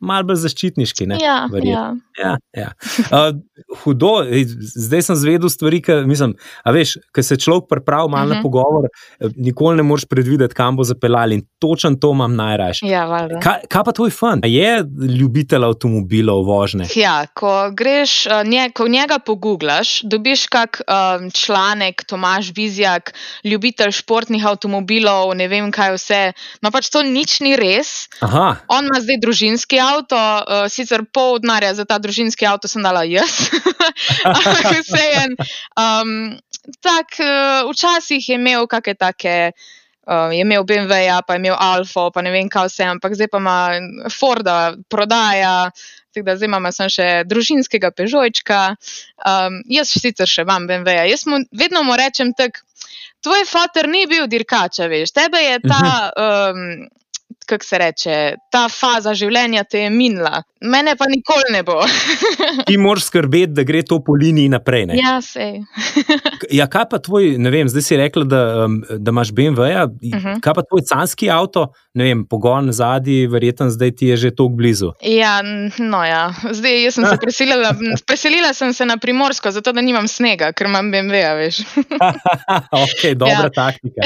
malo 0.00 0.28
bolj 0.30 0.42
zaščitniški. 0.44 0.99
Ne, 1.06 1.18
ja, 1.20 1.48
ja. 1.62 1.94
Ja, 2.20 2.36
ja. 2.52 2.70
Uh, 3.10 3.38
hudo, 3.84 4.24
zdaj 4.60 5.02
sem 5.02 5.16
zvedel 5.16 5.48
stvari, 5.48 5.80
ki 5.82 6.02
mislim, 6.08 6.34
veš, 6.66 6.96
se 7.22 7.36
človek 7.36 7.68
pripravi 7.70 8.10
malo 8.10 8.24
uh 8.24 8.26
-huh. 8.26 8.28
na 8.28 8.34
mhm. 8.34 8.42
pogovor, 8.42 8.88
nikoli 9.36 9.76
ne 9.76 9.82
moreš 9.82 10.04
predvideti, 10.04 10.54
kam 10.54 10.76
bo 10.76 10.84
zapeljal 10.84 11.32
in 11.32 11.42
točen 11.58 12.00
to 12.00 12.10
imam 12.12 12.34
najraje. 12.34 12.72
Ja, 12.82 13.28
kaj, 13.42 13.60
kaj 13.68 13.84
pa 13.84 13.92
tvoj 13.92 14.10
fan? 14.10 14.40
Je 14.44 14.84
ljubitelj 15.18 15.64
avtomobilov 15.64 16.44
vožnje? 16.44 16.86
Ja, 16.94 17.26
ko 17.34 17.70
greš, 17.72 18.26
nje, 18.44 18.70
ko 18.74 18.88
njega 18.88 19.18
poguglaš, 19.18 20.02
dobiš 20.02 20.46
kak 20.46 20.80
um, 20.80 21.30
članek, 21.30 22.04
Tomaš 22.04 22.52
Vizjak, 22.56 23.14
ljubitelj 23.44 23.90
športnih 23.90 24.46
avtomobilov, 24.46 25.34
ne 25.34 25.48
vem 25.48 25.72
kaj 25.72 25.94
vse. 25.94 26.32
No, 26.62 26.70
pač 26.70 26.88
to 26.90 27.02
nič 27.02 27.40
ni 27.40 27.56
res. 27.56 28.08
Aha. 28.20 28.56
On 28.68 28.84
ima 28.84 29.00
zdaj 29.00 29.20
družinski 29.22 29.78
avto, 29.78 30.16
uh, 30.16 30.66
sicer 30.68 30.89
pol 31.12 31.38
denarja 31.42 31.74
za 31.78 31.84
ta 31.84 31.98
družinski 31.98 32.46
avto 32.46 32.68
sem 32.68 32.82
dala 32.82 33.04
jaz. 33.08 33.50
Ampak 34.36 34.70
vse 34.80 35.04
en. 35.24 35.36
Um, 35.78 36.14
tak, 36.84 37.16
uh, 37.22 37.68
včasih 37.70 38.28
je 38.28 38.38
imel 38.38 38.66
kakšne 38.70 38.94
take. 38.98 39.36
Uh, 40.10 40.32
je 40.34 40.42
imel 40.42 40.64
BMW, 40.66 41.06
-ja, 41.06 41.20
pa 41.22 41.36
je 41.36 41.38
imel 41.38 41.54
Alfa, 41.54 42.10
pa 42.10 42.22
ne 42.22 42.30
vem 42.34 42.48
kaj 42.48 42.66
vse, 42.66 42.84
ampak 42.84 43.14
zdaj 43.14 43.28
pa 43.30 43.38
ima 43.38 43.58
Forda, 44.10 44.74
prodaja, 44.88 45.70
tako 46.10 46.24
da 46.26 46.36
zdaj 46.36 46.48
imamo 46.50 46.70
še 46.72 47.08
družinskega 47.30 47.90
Pežojčka. 47.94 48.74
Um, 49.22 49.62
jaz 49.70 49.92
sicer 49.92 50.26
še 50.26 50.42
imam 50.42 50.66
BMW, 50.66 50.98
-ja. 50.98 51.04
jaz 51.06 51.26
mu 51.26 51.38
vedno 51.52 51.82
mu 51.86 51.94
rečem 51.96 52.34
tako, 52.34 52.58
tvoj 53.22 53.44
fotor 53.46 53.88
ni 53.88 54.06
bil 54.10 54.26
dirkač, 54.26 54.80
veš, 54.88 55.12
tebe 55.12 55.38
je 55.38 55.58
ta. 55.68 55.84
Um, 56.20 56.88
kako 57.50 57.64
se 57.64 57.78
reče, 57.78 58.16
ta 58.52 58.68
faza 58.70 59.14
življenja 59.18 59.64
te 59.66 59.84
je 59.84 59.90
minila, 59.90 60.42
mene 60.60 60.94
pa 60.96 61.08
nikoli 61.10 61.50
ne 61.54 61.62
bo. 61.66 61.80
Ti 62.68 62.76
moraš 62.78 63.08
skrbeti, 63.08 63.52
da 63.56 63.64
gre 63.66 63.82
to 63.86 63.98
po 64.04 64.14
liniji 64.14 64.52
naprej. 64.52 64.86
Ne? 64.90 64.98
Ja, 65.00 65.16
se. 65.24 65.48
ja, 66.58 66.68
kaj 66.70 66.86
pa 66.90 67.00
tvoj, 67.02 67.34
ne 67.42 67.50
vem, 67.50 67.68
zdaj 67.70 67.86
si 67.86 67.98
rekla, 67.98 68.24
da, 68.28 68.42
um, 68.66 68.80
da 68.90 69.14
imaš 69.14 69.32
BMW, 69.34 69.70
-ja. 69.72 69.84
uh 69.86 69.92
mhm. 70.02 70.26
-huh. 70.26 70.40
kaj 70.40 70.54
pa 70.54 70.62
tvoj 70.62 70.82
canski 70.88 71.30
avto, 71.30 71.72
ne 71.94 72.04
vem, 72.04 72.24
pogon 72.26 72.72
zadnji, 72.72 73.26
verjetno 73.26 73.70
zdaj 73.70 73.90
ti 73.96 74.06
je 74.06 74.16
že 74.16 74.30
tako 74.30 74.48
blizu. 74.48 74.92
Ja, 75.02 75.42
no 75.78 76.04
ja, 76.04 76.34
zdaj 76.50 76.90
sem 76.90 77.06
se 77.06 77.16
preselila, 77.24 77.74
preselila 78.06 78.54
sem 78.54 78.72
se 78.72 78.86
na 78.86 78.96
primorsko, 78.96 79.50
zato 79.50 79.72
da 79.72 79.80
nimam 79.80 80.08
snega, 80.08 80.52
ker 80.52 80.66
imam 80.66 80.92
BMW, 80.92 81.14
-ja, 81.14 81.34
veš. 81.36 81.60
ok, 82.84 83.14
dobra 83.14 83.50
ja. 83.50 83.50
taktika. 83.50 84.02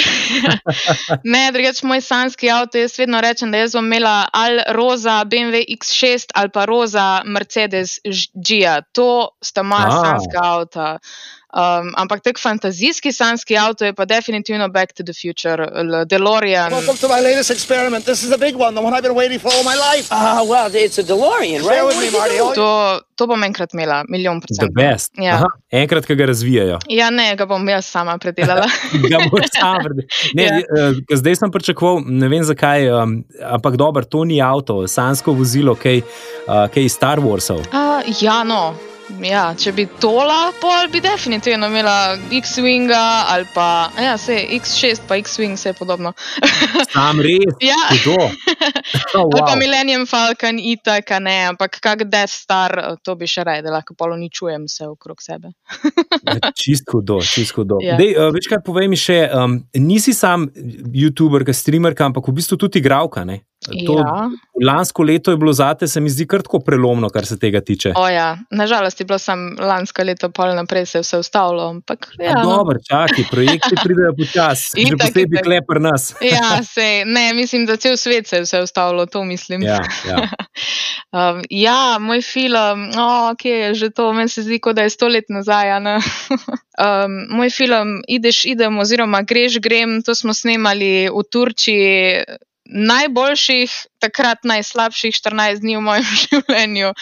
ne, 1.25 1.53
drugače 1.53 1.87
moj 1.87 2.01
sanski 2.01 2.51
avto, 2.51 2.79
jaz 2.79 2.99
vedno 2.99 3.21
rečem, 3.21 3.34
rečem, 3.35 3.51
da 3.51 3.59
jaz 3.59 3.75
bom 3.75 3.85
imela 3.85 4.29
ali 4.33 4.63
roza 4.69 5.25
BMW 5.25 5.65
X6 5.75 6.31
ali 6.35 6.51
pa 6.51 6.65
roza 6.65 7.23
Mercedes 7.25 7.99
G. 8.35 8.63
To 8.93 9.35
sta 9.43 9.63
moja 9.63 9.91
slanska 9.91 10.41
avta. 10.43 10.99
Um, 11.55 11.93
ampak 11.95 12.19
tak 12.23 12.39
fantazijski 12.43 13.13
sanski 13.13 13.57
avto 13.57 13.85
je 13.85 13.93
pa 13.95 14.05
definitivno 14.05 14.69
Back 14.69 14.93
to 14.93 15.03
the 15.05 15.13
Future, 15.15 15.67
DeLorean. 16.07 16.71
Welcome 16.71 16.99
to 16.99 17.09
my 17.09 17.21
latest 17.23 17.51
experiment. 17.51 18.05
This 18.05 18.25
is 18.25 18.31
the 18.31 18.39
big 18.39 18.57
one, 18.57 18.75
the 18.75 18.83
one 18.83 18.93
I've 18.93 19.03
been 19.03 19.15
waiting 19.15 19.39
for 19.39 19.53
all 19.55 19.63
my 19.63 19.77
life. 19.79 20.09
Ah, 20.11 20.43
uh, 20.43 20.51
well, 20.51 20.67
it's 20.75 20.99
a 20.99 21.05
DeLorean, 21.05 21.63
right? 21.63 21.79
Stay 21.79 21.83
with 21.87 21.99
me, 22.03 22.11
Marty. 22.19 22.39
To, 22.59 23.05
to 23.15 23.27
bom 23.27 23.43
enkrat 23.43 23.71
imela, 23.71 24.03
milijon 24.09 24.41
procent. 24.41 24.75
The 24.75 24.83
best. 24.83 25.13
Ja. 25.15 25.35
Aha, 25.35 25.49
enkrat, 25.71 26.07
ki 26.07 26.17
ga 26.19 26.27
razvijajo. 26.27 26.79
Ja, 26.91 27.11
ne, 27.15 27.29
ga 27.39 27.47
bom 27.47 27.69
jaz 27.69 27.87
sama 27.87 28.17
predelala. 28.19 28.67
ga 29.13 29.21
boš 29.31 29.47
sama 29.55 29.79
predelala. 29.85 30.11
Ja. 30.45 30.59
Uh, 30.59 30.99
zdaj 31.17 31.37
sem 31.39 31.53
pričakoval, 31.55 32.03
ne 32.07 32.29
vem 32.29 32.43
zakaj, 32.45 32.89
um, 32.91 33.15
ampak 33.47 33.77
dobro, 33.79 34.03
to 34.05 34.25
ni 34.27 34.41
avto, 34.43 34.81
sansko 34.91 35.33
vozilo, 35.39 35.77
kaj, 35.79 36.03
uh, 36.49 36.67
kaj 36.75 36.91
Star 36.91 37.23
Warsov. 37.23 37.63
Uh, 37.71 38.03
ja, 38.19 38.43
no. 38.43 38.75
Ja, 39.21 39.51
če 39.59 39.73
bi 39.77 39.85
to 40.01 40.13
lahko, 40.25 40.71
bi 40.93 41.01
definitivno 41.05 41.69
imela 41.69 42.17
X-Wing 42.33 42.89
ali 42.95 43.45
pa 43.55 43.91
ja, 44.01 44.15
se, 44.19 44.37
X6, 44.57 45.05
pa 45.09 45.19
X-Wing, 45.21 45.59
vse 45.59 45.75
podobno. 45.77 46.15
Sam 46.93 47.21
res. 47.21 47.57
ja, 47.61 47.81
to. 48.05 48.17
Oh, 49.15 49.29
wow. 49.29 49.31
Ali 49.31 49.43
pa 49.47 49.55
Millennium 49.59 50.07
Falcon, 50.07 50.59
itak, 50.59 51.11
ne, 51.23 51.35
ampak 51.53 51.77
kak 51.83 52.03
Death 52.11 52.33
Star, 52.35 52.73
to 53.05 53.15
bi 53.19 53.29
še 53.31 53.45
raje, 53.47 53.63
da 53.63 53.71
lahko 53.77 53.95
poloničujem 53.99 54.65
vse 54.67 54.89
okrog 54.89 55.23
sebe. 55.23 55.53
Ja, 56.25 56.51
čist 56.59 56.91
hudo, 56.91 57.21
čist 57.23 57.55
hudo. 57.55 57.79
Ja. 57.85 57.99
Dej, 58.01 58.15
uh, 58.17 58.33
več 58.35 58.49
kaj 58.51 58.63
povej 58.67 58.91
mi 58.91 58.99
še, 58.99 59.21
um, 59.37 59.61
nisi 59.79 60.15
sam 60.17 60.49
YouTuber, 60.51 61.47
streamer, 61.55 61.95
ampak 62.09 62.27
v 62.27 62.37
bistvu 62.41 62.59
tudi 62.67 62.83
igralka, 62.83 63.23
ne? 63.29 63.45
To, 63.65 63.99
ja. 63.99 64.31
Lansko 64.67 65.03
leto 65.03 65.31
je 65.31 65.37
bilo 65.37 65.53
zate, 65.53 65.89
se 65.89 66.01
mi 66.01 66.11
zdi, 66.11 66.27
kar 66.29 66.43
tako 66.43 66.61
prelomno, 66.61 67.09
kar 67.09 67.27
se 67.27 67.39
tega 67.39 67.61
tiče. 67.61 67.95
Ja. 68.13 68.37
Nažalost 68.51 69.01
je 69.01 69.07
bilo 69.07 69.19
samo 69.19 69.51
lansko 69.59 70.05
leto, 70.05 70.29
pol 70.29 70.53
naprej 70.55 70.87
se 70.87 70.99
je 70.99 71.03
vse 71.03 71.19
ustavilo. 71.19 71.69
Ampak, 71.69 72.09
ja, 72.19 72.35
no. 72.43 72.51
Dobro, 72.51 72.79
čakaj, 72.89 73.25
projekti 73.31 73.77
pridejo 73.85 74.13
počasi, 74.19 74.85
že 74.91 74.99
posebej 75.01 75.43
klepr 75.43 75.81
nas. 75.81 76.13
ja, 76.35 76.63
se, 76.63 77.05
ne, 77.07 77.33
mislim, 77.35 77.67
da 77.67 77.77
cel 77.77 77.97
svet 77.97 78.29
se 78.29 78.37
je 78.37 78.43
vse 78.43 78.63
ustavilo, 78.63 79.07
to 79.07 79.25
mislim. 79.25 79.63
Ja, 79.63 79.81
ja. 80.11 80.29
um, 81.13 81.43
ja 81.51 81.99
moj 82.01 82.23
film, 82.23 82.89
oh, 82.97 83.33
okay, 83.33 83.69
je 83.69 83.75
že 83.75 83.91
to, 83.91 84.13
meni 84.13 84.29
se 84.29 84.43
zdi, 84.43 84.61
kot 84.61 84.77
da 84.77 84.83
je 84.83 84.91
sto 84.91 85.09
let 85.09 85.25
nazaj. 85.29 85.73
um, 85.81 87.13
moj 87.31 87.51
film, 87.51 88.03
ideš, 88.09 88.45
idem, 88.45 88.79
oziroma 88.79 89.23
greš, 89.23 89.59
grem, 89.59 90.03
to 90.03 90.15
smo 90.15 90.35
snemali 90.35 91.09
v 91.09 91.23
Turčiji 91.31 92.25
najboljših, 92.65 93.73
takrat 94.01 94.45
najslabših 94.45 95.15
14 95.15 95.61
dni 95.61 95.77
v 95.77 95.85
mojem 95.85 96.11
življenju. 96.25 96.93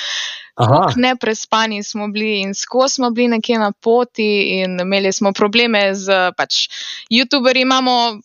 Ne 1.01 1.15
prespani 1.17 1.81
smo 1.83 2.09
bili 2.13 2.43
in 2.43 2.55
skozi 2.55 3.01
smo 3.01 3.11
bili 3.11 3.29
nekje 3.39 3.59
na 3.59 3.73
poti, 3.73 4.61
in 4.61 4.81
imeli 4.81 5.13
smo 5.13 5.33
probleme 5.33 5.95
z 5.95 6.33
pač, 6.37 6.67
YouTuberji. 7.11 7.63
Imamo 7.63 8.21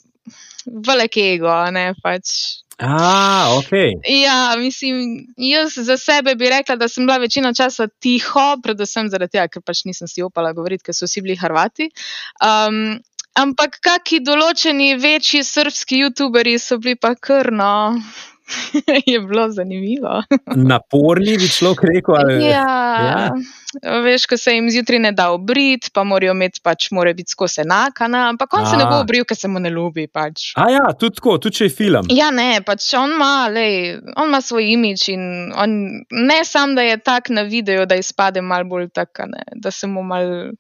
velike 0.66 1.34
ego, 1.38 1.54
ne 1.72 1.94
pač. 2.04 2.58
Ah, 2.78 3.58
okay. 3.58 3.96
Ja, 4.06 4.54
mislim, 4.58 5.26
jaz 5.38 5.74
za 5.82 5.98
sebe 5.98 6.36
bi 6.36 6.50
rekla, 6.50 6.76
da 6.76 6.88
sem 6.88 7.08
bila 7.08 7.18
večino 7.18 7.54
časa 7.54 7.88
tiho, 7.88 8.58
predvsem 8.64 9.10
zaradi 9.10 9.34
tega, 9.38 9.48
ker 9.48 9.64
pač 9.66 9.82
nisem 9.86 10.08
si 10.08 10.22
opala 10.22 10.52
govoriti, 10.54 10.86
ker 10.86 10.94
so 10.94 11.10
vsi 11.10 11.24
bili 11.26 11.40
Hrvati. 11.42 11.90
Um, 12.38 13.00
ampak 13.44 13.80
kakšni 13.84 14.24
določeni 14.26 14.96
večji 15.02 15.44
srpski 15.44 16.02
YouTuberi 16.04 16.58
so 16.62 16.80
bili 16.82 16.96
pa 16.96 17.16
krno. 17.16 17.76
je 19.12 19.20
bilo 19.20 19.50
zanimivo. 19.50 20.24
Naporni 20.56 21.38
bi 21.38 21.48
človek 21.48 21.84
rekel. 21.84 22.16
Ali... 22.16 22.46
Ja, 22.46 22.78
ja. 23.04 23.32
Veš, 24.04 24.26
ko 24.26 24.38
se 24.38 24.54
jim 24.54 24.70
zjutraj 24.72 25.00
ne 25.00 25.12
da 25.12 25.30
obrit, 25.32 25.90
pa 25.94 26.04
morajo 26.04 26.32
imeti 26.32 26.62
pač, 26.64 26.90
mora 26.92 27.14
biti 27.14 27.36
skozi 27.36 27.62
enakana, 27.62 28.30
ampak 28.30 28.54
on 28.54 28.64
A. 28.64 28.70
se 28.70 28.78
ne 28.78 28.86
bo 28.86 29.02
obril, 29.02 29.26
ker 29.28 29.38
se 29.38 29.52
mu 29.52 29.60
ne 29.60 29.70
ljubi. 29.70 30.08
Pač. 30.08 30.52
A 30.56 30.70
ja, 30.72 30.86
tudi 31.00 31.20
tako, 31.20 31.38
tudi 31.44 31.60
če 31.60 31.68
je 31.68 31.74
film. 31.76 32.08
Ja, 32.16 32.30
ne, 32.32 32.62
pač 32.66 32.88
on 32.98 33.18
ima, 33.18 33.50
lej, 33.52 33.98
on 34.16 34.32
ima 34.32 34.42
svoj 34.42 34.72
imič 34.74 35.10
in 35.14 35.52
on, 35.52 35.76
ne 36.12 36.40
samo, 36.48 36.80
da 36.80 36.88
je 36.88 37.02
tak 37.04 37.30
na 37.30 37.44
videu, 37.48 37.86
da 37.86 38.00
izpade 38.00 38.42
mal 38.42 38.64
bolj 38.70 38.90
tak, 38.96 39.26
ne, 39.28 39.44
da 39.60 39.72
se 39.72 39.92
mu 39.92 40.06
mal 40.08 40.56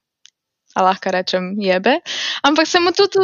lahko 0.84 1.12
rečem, 1.12 1.53
jebe. 1.62 2.00
Ampak 2.43 2.67
se 2.67 2.79
mu 2.79 2.91
tudi, 2.91 3.19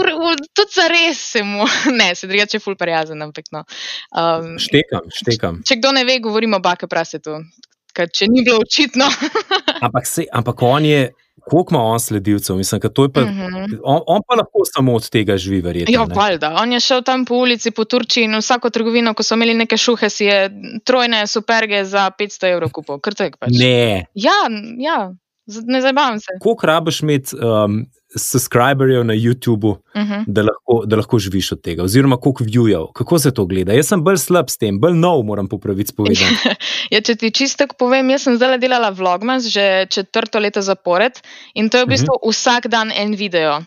tudi 0.53 0.71
za 0.75 0.87
res, 0.87 1.21
se 1.31 1.43
mu, 1.43 1.65
ne, 1.99 2.15
se 2.15 2.27
drugače 2.27 2.59
ful 2.59 2.75
prijazen. 2.79 3.21
Ampak, 3.21 3.51
no. 3.51 3.65
um, 4.11 4.55
štekam, 4.59 5.09
štekam. 5.13 5.61
Če 5.67 5.79
kdo 5.81 5.91
ne 5.91 6.05
ve, 6.07 6.19
govorimo 6.23 6.57
o 6.57 6.63
bake 6.63 6.87
prasetu, 6.87 7.41
če 7.93 8.29
ni 8.31 8.45
bilo 8.45 8.61
očitno. 8.63 9.09
ampak, 9.85 10.07
se, 10.07 10.27
ampak 10.31 10.61
on 10.61 10.85
je. 10.85 11.11
Koliko 11.43 11.73
ima 11.73 11.81
on 11.83 11.99
sledilcev, 11.99 12.55
mislim, 12.55 12.79
je 12.83 12.89
pa. 13.13 13.21
Uh 13.21 13.27
mhm. 13.27 13.41
-huh. 13.41 13.79
on, 13.83 14.01
on 14.07 14.21
pa 14.27 14.35
lahko 14.35 14.61
samo 14.75 14.95
od 14.95 15.09
tega 15.09 15.37
živi, 15.37 15.61
verjetno. 15.61 15.93
Ja, 15.93 16.03
valjda. 16.15 16.55
On 16.61 16.71
je 16.71 16.79
šel 16.79 17.01
tam 17.03 17.25
po 17.25 17.35
ulici, 17.35 17.71
po 17.71 17.83
Turčiji 17.83 18.23
in 18.23 18.37
vsako 18.37 18.69
trgovino, 18.69 19.13
ko 19.13 19.23
so 19.23 19.35
imeli 19.35 19.53
neke 19.53 19.77
šuhe, 19.77 20.09
si 20.09 20.25
je 20.25 20.49
trojne 20.83 21.27
superge 21.27 21.83
za 21.85 22.11
500 22.19 22.51
evrov 22.51 22.71
kupil. 22.71 22.99
Pač. 23.39 23.49
Ne. 23.59 24.05
Ja, 24.13 24.39
ja, 24.77 25.13
ne 25.45 25.81
zabavam 25.81 26.19
se. 26.19 26.27
Koliko 26.41 26.67
rabiš 26.67 27.01
imeti 27.01 27.35
um, 27.35 27.85
subscriberjev 28.15 29.03
na 29.03 29.13
YouTubu, 29.13 29.69
uh 29.69 30.01
mhm. 30.01 30.13
-huh. 30.13 30.23
da, 30.27 30.41
lahko, 30.41 30.85
da 30.85 30.95
lahko 30.95 31.19
živiš 31.19 31.51
od 31.51 31.61
tega, 31.61 31.83
oziroma 31.83 32.17
koliko 32.17 32.43
viewjev, 32.43 32.85
kako 32.93 33.19
se 33.19 33.33
to 33.33 33.45
gleda? 33.45 33.73
Jaz 33.73 33.87
sem 33.87 34.03
bolj 34.03 34.17
slab 34.17 34.49
s 34.49 34.57
tem, 34.57 34.79
bolj 34.79 34.93
nov, 34.93 35.23
moram 35.23 35.47
popraviti 35.47 35.93
povedati. 35.95 36.49
ja, 36.93 37.01
če 37.01 37.15
ti 37.15 37.31
čisto 37.31 37.65
povem, 37.79 38.09
jaz 38.09 38.23
sem 38.23 38.35
zdaj 38.35 38.57
delala 38.57 38.89
vlogmas 38.89 39.43
že 39.43 39.85
četrto 39.89 40.39
leto 40.39 40.61
zapored 40.61 41.19
in 41.53 41.69
to 41.69 41.77
je 41.77 41.85
v 41.85 41.87
bistvu 41.87 42.13
uh 42.13 42.19
mhm. 42.21 42.29
-huh. 42.29 42.31
vsak 42.31 42.67
dan 42.67 42.91
en 42.95 43.15
video. 43.15 43.61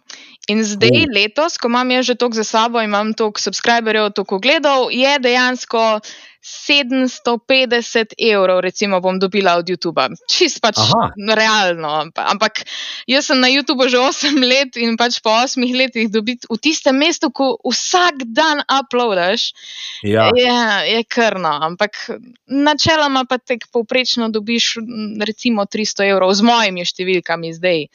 In 0.48 0.64
zdaj, 0.64 0.90
uh. 0.90 1.10
letos, 1.14 1.58
ko 1.58 1.66
imam 1.68 2.02
že 2.02 2.14
toliko 2.14 2.36
za 2.36 2.44
sabo, 2.44 2.82
imam 2.82 3.14
toliko 3.14 3.40
subscriberjev, 3.40 4.10
toliko 4.10 4.38
gledov, 4.38 4.92
je 4.92 5.18
dejansko 5.18 6.00
750 6.46 8.14
evrov, 8.18 8.60
recimo, 8.62 9.00
bom 9.02 9.18
dobila 9.18 9.56
od 9.58 9.66
YouTuba. 9.66 10.14
Čist 10.30 10.62
pač 10.62 10.78
Aha. 10.78 11.10
realno. 11.34 12.06
Ampak 12.14 12.62
jaz 13.10 13.26
sem 13.26 13.42
na 13.42 13.50
YouTubu 13.50 13.90
že 13.90 13.98
8 13.98 14.38
let 14.46 14.78
in 14.78 14.94
pač 14.94 15.18
po 15.18 15.34
8 15.34 15.58
letih 15.58 16.06
dobiti 16.06 16.46
v 16.46 16.54
tistem 16.62 16.94
mestu, 17.02 17.34
ko 17.34 17.58
vsak 17.66 18.30
dan 18.30 18.62
uploadaš, 18.70 19.50
ja. 20.06 20.30
je, 20.30 20.54
je 20.94 21.00
krno. 21.10 21.50
Ampak 21.66 22.14
načeloma 22.46 23.26
pa 23.26 23.42
te 23.42 23.58
povprečno 23.58 24.30
dobiš 24.30 24.78
recimo 25.18 25.66
300 25.66 26.14
evrov 26.14 26.30
z 26.30 26.46
mojimi 26.46 26.86
številkami 26.86 27.58
zdaj. 27.58 27.90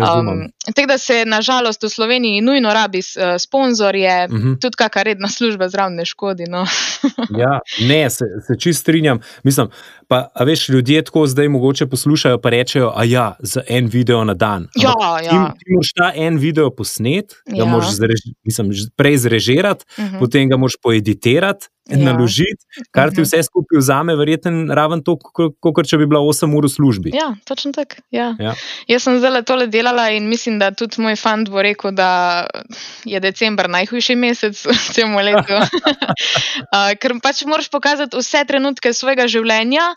Um, 0.00 0.50
Tako 0.74 0.86
da 0.86 0.98
se 0.98 1.24
nažalost 1.26 1.82
v 1.82 1.88
Sloveniji 1.88 2.40
nujno 2.40 2.74
rabi 2.74 2.98
uh, 2.98 3.24
sponzorje, 3.38 4.26
uh 4.30 4.34
mhm. 4.34 4.48
-huh. 4.48 4.60
tudi 4.60 4.76
kakšna 4.76 5.02
redna 5.02 5.28
služba 5.28 5.68
zraven 5.68 5.94
ne 5.94 6.04
škodi. 6.04 6.44
No. 6.48 6.66
ja, 7.42 7.60
ne, 7.88 8.10
se, 8.10 8.24
se 8.46 8.58
čist 8.60 8.80
strinjam. 8.80 9.20
Mislim, 9.42 9.68
pa 10.08 10.28
veš, 10.40 10.68
ljudje 10.68 11.04
tako 11.04 11.26
zdaj 11.26 11.48
mogoče 11.48 11.86
poslušajo, 11.86 12.40
pa 12.40 12.50
rečejo, 12.50 12.92
a 12.96 13.04
ja, 13.04 13.36
za 13.38 13.62
en 13.68 13.86
video 13.86 14.24
na 14.24 14.34
dan. 14.34 14.68
Ja, 14.76 14.92
ja. 15.24 15.30
Ti, 15.30 15.58
ti 15.58 15.72
moraš 15.74 15.92
ta 15.96 16.12
en 16.16 16.38
video 16.38 16.70
posnet, 16.70 17.34
ja. 17.46 17.64
ga 17.64 17.70
moraš 17.70 17.90
zreži, 17.90 18.34
mislim, 18.44 18.70
prej 18.96 19.16
zrežirati, 19.16 19.84
uh 19.98 20.04
mhm. 20.04 20.14
-huh. 20.14 20.18
potem 20.18 20.48
ga 20.48 20.56
moraš 20.56 20.74
poeditirati 20.82 21.66
ja. 21.88 21.98
naložiti, 21.98 22.64
kar 22.90 23.10
ti 23.10 23.20
mhm. 23.20 23.26
vse 23.28 23.42
skupaj 23.42 23.78
vzame, 23.78 24.16
verjetno 24.16 24.74
raven 24.74 25.02
to, 25.04 25.16
kot 25.18 25.88
če 25.88 25.98
bi 26.00 26.08
bila 26.08 26.22
8 26.24 26.56
ur 26.56 26.66
v 26.68 26.72
službi. 26.72 27.14
Ja, 27.16 27.34
točno 27.44 27.74
tako. 27.76 28.00
Ja. 28.14 28.32
Ja. 28.40 28.54
Jaz 28.88 29.04
sem 29.04 29.18
zdaj 29.20 29.44
tole 29.48 29.68
delala 29.72 30.08
in 30.16 30.28
mislim, 30.28 30.58
da 30.62 30.72
tudi 30.72 31.02
moj 31.04 31.16
fant 31.20 31.50
bo 31.52 31.62
rekel, 31.62 31.92
da 31.96 32.46
je 33.08 33.20
decembr 33.20 33.68
najhujši 33.68 34.16
mesec 34.16 34.60
v 34.64 34.76
tem 34.96 35.16
letu. 35.16 35.60
Ker 37.00 37.18
pač 37.22 37.44
moraš 37.48 37.68
pokazati 37.72 38.16
vse 38.16 38.44
trenutke 38.48 38.94
svojega 38.96 39.28
življenja. 39.28 39.92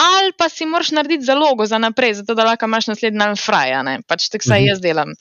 Ali 0.00 0.32
pa 0.32 0.48
si 0.48 0.64
moraš 0.64 0.94
narediti 0.96 1.26
zalogo 1.28 1.66
za 1.68 1.76
naprej, 1.76 2.14
zato 2.22 2.32
da 2.34 2.46
lahko 2.46 2.64
imaš 2.64 2.86
naslednji 2.88 3.20
dan 3.20 3.36
fraja. 3.36 3.82
Pač 4.08 4.30
tako 4.32 4.48
se 4.48 4.56
mhm. 4.56 4.68
jaz 4.70 4.80
delam. 4.80 5.12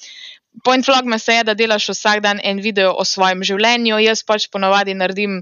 Point 0.63 0.87
vlog 0.87 1.05
me 1.05 1.19
se 1.19 1.35
je, 1.35 1.43
da 1.43 1.53
delaš 1.53 1.89
vsak 1.91 2.21
dan 2.23 2.39
en 2.43 2.59
video 2.63 2.93
o 2.97 3.05
svojem 3.05 3.43
življenju. 3.43 3.99
Jaz 4.01 4.23
pač 4.23 4.47
ponovadi 4.51 4.95
naredim 4.97 5.41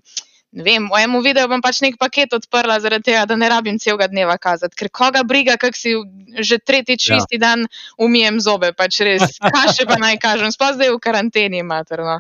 ne 0.58 0.64
vem, 0.66 0.88
v 0.90 1.02
enem 1.04 1.22
videu 1.22 1.46
bom 1.50 1.62
pač 1.62 1.84
nek 1.86 2.00
paket 2.02 2.34
odprla, 2.34 2.80
zaradi 2.82 3.12
tega, 3.12 3.26
da 3.30 3.38
ne 3.38 3.50
rabim 3.52 3.78
celega 3.82 4.08
dneva 4.10 4.40
kazati. 4.42 4.74
Ker 4.80 4.90
koga 4.90 5.22
briga, 5.28 5.58
kak 5.62 5.78
si 5.78 5.94
že 6.38 6.58
tretjič 6.58 7.06
ja. 7.10 7.20
isti 7.22 7.38
dan 7.42 7.68
umijem 8.02 8.40
zobe, 8.42 8.72
pač 8.78 9.00
res, 9.06 9.38
kaj 9.56 9.76
še 9.78 9.86
pa 9.90 10.00
naj 10.02 10.18
kažem, 10.24 10.54
sploh 10.54 10.74
zdaj 10.78 10.94
v 10.96 11.00
karanteni 11.04 11.62
materno. 11.66 12.18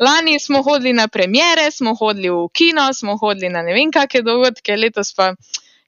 Lani 0.00 0.40
smo 0.40 0.64
hodili 0.64 0.96
na 0.96 1.08
premjere, 1.12 1.68
smo 1.72 1.92
hodili 1.98 2.32
v 2.32 2.48
kino, 2.56 2.88
smo 2.96 3.18
hodili 3.20 3.52
na 3.52 3.64
ne 3.66 3.76
vem 3.76 3.92
kakšne 3.92 4.24
dogodke, 4.24 4.76
letos 4.80 5.12
pa. 5.16 5.34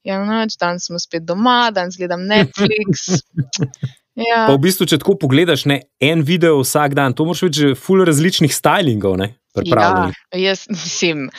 Ja, 0.07 0.23
noč, 0.25 0.55
dan 0.57 0.79
smo 0.81 0.97
spet 1.03 1.27
doma, 1.27 1.69
dan 1.75 1.91
gledam 1.93 2.29
Netflix. 2.29 3.09
Ja. 4.19 4.49
V 4.51 4.59
bistvu, 4.59 4.83
če 4.91 4.97
tako 4.99 5.15
pogledaš, 5.23 5.63
ne, 5.71 5.77
en 6.03 6.25
video 6.27 6.57
vsak 6.65 6.97
dan, 6.99 7.15
to 7.15 7.23
moraš 7.29 7.45
več 7.45 7.61
ful 7.79 8.03
različnih 8.03 8.51
stylingov. 8.51 9.15
Ne? 9.21 9.29
Ja, 9.67 10.41
jaz, 10.51 10.67
mislim, 10.75 11.31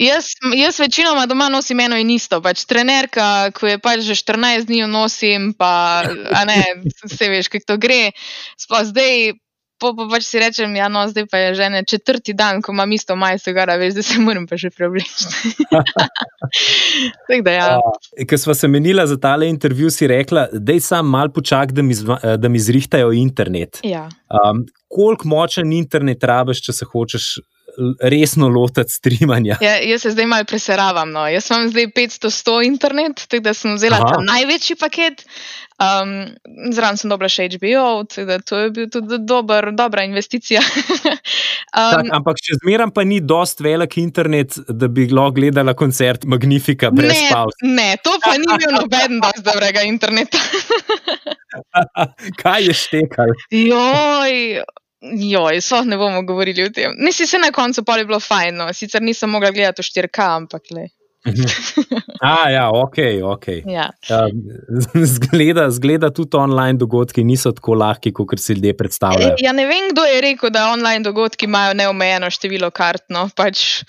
jaz, 0.00 0.34
jaz 0.56 0.80
večinoma 0.80 1.26
doma 1.26 1.48
nosim 1.48 1.80
eno 1.80 1.96
in 1.96 2.10
isto. 2.10 2.40
Pač 2.42 2.64
trenerka, 2.68 3.50
ko 3.56 3.70
je 3.70 3.78
pač 3.78 4.04
že 4.08 4.18
14 4.18 4.68
dni 4.68 4.84
nosim, 4.90 5.52
pa 5.58 6.02
ne, 6.46 6.60
se 7.06 7.30
veš, 7.30 7.48
kako 7.52 7.74
to 7.74 7.80
gre. 7.80 8.02
Sploh 8.60 8.84
zdaj, 8.90 9.34
pa, 9.80 9.92
pa 9.96 10.06
pač 10.10 10.26
si 10.28 10.40
rečem, 10.40 10.74
ja, 10.78 10.88
no, 10.92 11.04
zdaj 11.10 11.26
pa 11.30 11.40
je 11.40 11.54
že 11.58 11.68
ne 11.72 11.82
četrti 11.86 12.34
dan, 12.36 12.62
ko 12.62 12.72
imam 12.72 12.92
isto 12.92 13.16
majico, 13.16 13.52
gara, 13.56 13.76
veš, 13.80 13.94
da 13.98 14.02
se 14.06 14.20
moram 14.22 14.46
pa 14.46 14.56
že 14.60 14.70
prevleči. 14.70 15.54
ja. 17.58 17.80
Ker 18.28 18.38
smo 18.40 18.54
se 18.54 18.68
menila 18.68 19.06
za 19.06 19.18
tale 19.20 19.48
intervju, 19.48 19.90
si 19.90 20.08
rekla, 20.10 20.48
da 20.52 20.72
je 20.72 20.84
sam 20.84 21.10
mal 21.10 21.32
počak, 21.32 21.72
da 21.72 21.82
mi, 21.82 21.94
da 22.38 22.48
mi 22.48 22.58
zrihtajo 22.58 23.12
internet. 23.12 23.80
Ja. 23.84 24.08
Um, 24.30 24.64
koliko 24.88 25.28
močen 25.28 25.72
internet 25.72 26.24
rabiš, 26.24 26.62
če 26.64 26.72
se 26.72 26.88
hočeš 26.92 27.34
resno 28.00 28.48
lotiti 28.48 28.92
streamanja. 28.92 29.58
Ja, 29.60 29.76
jaz 29.82 30.02
se 30.02 30.10
zdaj 30.14 30.26
malo 30.26 30.44
preseravam. 30.48 31.10
No. 31.10 31.26
Jaz 31.28 31.50
imam 31.50 31.68
zdaj 31.70 31.86
500 31.96 32.66
internet, 32.66 33.26
tako 33.28 33.42
da 33.42 33.54
sem 33.54 33.74
vzela 33.74 33.98
ta 33.98 34.20
največji 34.22 34.76
paket. 34.80 35.24
Um, 35.74 36.30
Zraven 36.70 36.96
sem 37.00 37.10
dobila 37.10 37.28
še 37.28 37.48
HBO, 37.50 38.04
da 38.28 38.38
to 38.38 38.60
je 38.60 38.68
bil 38.70 38.86
tudi 38.94 39.18
dober, 39.26 39.72
dobra 39.74 40.04
investicija. 40.06 40.62
um, 41.10 41.96
tak, 41.96 42.12
ampak 42.14 42.38
še 42.38 42.60
zmeraj 42.60 42.92
pa 42.94 43.02
ni 43.02 43.18
dost 43.18 43.58
velik 43.64 43.98
internet, 43.98 44.54
da 44.68 44.86
bi 44.86 45.08
lahko 45.10 45.34
gledala 45.40 45.74
koncert 45.74 46.28
Magnifika 46.30 46.92
brez 46.94 47.26
pauz. 47.26 47.58
Ne, 47.66 47.96
to 48.06 48.14
pa 48.22 48.36
ni 48.38 48.46
bil 48.54 48.76
noben 48.78 49.18
dost 49.24 49.42
dobrega 49.42 49.82
interneta. 49.88 50.38
Kaj 52.42 52.66
je 52.66 52.74
štekal? 52.74 53.34
Joj. 53.50 54.62
Joj, 55.12 55.60
so 55.60 55.82
ne 55.84 55.96
bomo 56.00 56.22
govorili 56.22 56.64
o 56.64 56.70
tem. 56.72 56.94
Nisi 56.98 57.26
se 57.26 57.38
na 57.38 57.52
koncu 57.52 57.84
pa 57.84 57.96
je 57.96 58.04
bilo 58.08 58.20
fajn, 58.20 58.56
no. 58.56 58.72
sicer 58.72 59.02
nisem 59.02 59.30
mogla 59.30 59.50
gledati 59.50 59.82
v 59.82 59.84
4K, 59.84 60.28
ampak 60.36 60.70
le. 60.70 60.88
Mhm. 61.26 61.44
A, 62.20 62.50
ja, 62.50 62.70
ok. 62.70 62.96
okay. 63.22 63.62
Ja. 63.66 63.90
Zgleda, 65.14 65.70
zgleda 65.70 66.10
tudi 66.10 66.36
online 66.36 66.78
dogodki 66.78 67.24
niso 67.24 67.52
tako 67.52 67.74
lahki, 67.74 68.12
kot 68.12 68.40
si 68.40 68.52
ljudje 68.52 68.76
predstavljajo. 68.76 69.36
Ja, 69.40 69.52
ne 69.52 69.66
vem, 69.66 69.90
kdo 69.92 70.04
je 70.04 70.20
rekel, 70.20 70.50
da 70.50 70.70
online 70.72 71.04
dogodki 71.04 71.44
imajo 71.44 71.74
neomejeno 71.74 72.30
število 72.30 72.70
kart. 72.70 73.04
No. 73.08 73.28
Pač, 73.36 73.84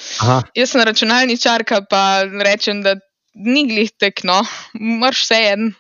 jaz 0.56 0.72
sem 0.72 0.84
računalničarka, 0.84 1.82
pa 1.90 2.24
rečem, 2.44 2.84
da 2.84 2.96
ni 3.36 3.66
glih 3.68 3.92
tekno, 4.00 4.42
mrš 5.04 5.24
vse 5.26 5.42
en. 5.54 5.74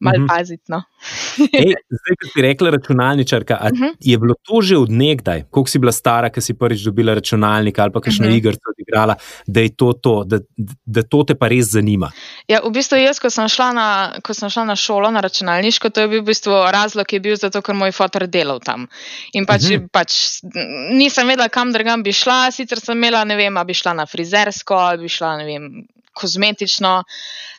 Malo 0.00 0.18
mhm. 0.18 0.26
paziti. 0.26 0.64
No. 0.68 0.82
Ej, 1.60 1.72
zdaj, 1.90 2.16
ko 2.20 2.28
si 2.32 2.42
rekla 2.42 2.70
računalničarka, 2.70 3.58
uh 3.60 3.70
mhm. 3.72 3.84
-huh. 3.84 3.94
je 4.00 4.18
bilo 4.18 4.34
to 4.42 4.62
že 4.62 4.76
odnegdaj, 4.76 5.44
koliko 5.50 5.70
si 5.70 5.78
bila 5.78 5.92
stara, 5.92 6.30
ko 6.30 6.40
si 6.40 6.54
prvič 6.54 6.80
dobila 6.80 7.14
računalnik 7.14 7.78
ali 7.78 7.92
pa 7.92 8.00
kakšno 8.00 8.24
uh 8.24 8.30
mhm. 8.30 8.34
-huh. 8.34 8.38
igro 8.38 8.52
odigrala, 8.72 9.14
da 9.46 9.60
je 9.60 9.76
to 9.76 9.92
to, 9.92 10.24
da, 10.24 10.38
da 10.86 11.02
to 11.02 11.22
te 11.22 11.34
pa 11.34 11.48
res 11.48 11.66
zanima. 11.66 12.10
Ja, 12.48 12.60
v 12.64 12.70
bistvu 12.70 12.96
jaz, 12.96 13.18
ko 13.18 13.30
sem 13.30 13.48
šla 13.48 13.72
na, 13.72 13.88
ko 14.22 14.34
sem 14.34 14.50
šla 14.50 14.64
na 14.64 14.76
šolo, 14.76 15.10
na 15.10 15.20
računalniško, 15.20 15.90
to 15.90 16.00
je 16.00 16.08
bil 16.08 16.22
v 16.22 16.26
bistvu 16.26 16.52
razlog, 16.72 17.12
je 17.12 17.20
bil 17.20 17.36
zato, 17.36 17.62
ker 17.62 17.74
moj 17.74 17.92
fotor 17.92 18.26
delal 18.26 18.60
tam. 18.60 18.86
In 19.32 19.46
pač, 19.46 19.62
uh 19.62 19.70
-huh. 19.70 19.88
pač 19.92 20.40
nisem 20.92 21.28
vedela, 21.28 21.48
kam 21.48 21.72
drugam 21.72 22.02
bi 22.02 22.12
šla, 22.12 22.50
sicer 22.50 22.80
sem 22.80 22.98
imela, 22.98 23.24
ne 23.24 23.36
vem, 23.36 23.54
bi 23.66 23.74
šla 23.74 23.92
na 23.92 24.06
frizersko 24.06 24.74
ali 24.74 25.02
bi 25.02 25.08
šla, 25.08 25.36
ne 25.36 25.44
vem, 25.44 25.86
kozmetično. 26.16 27.00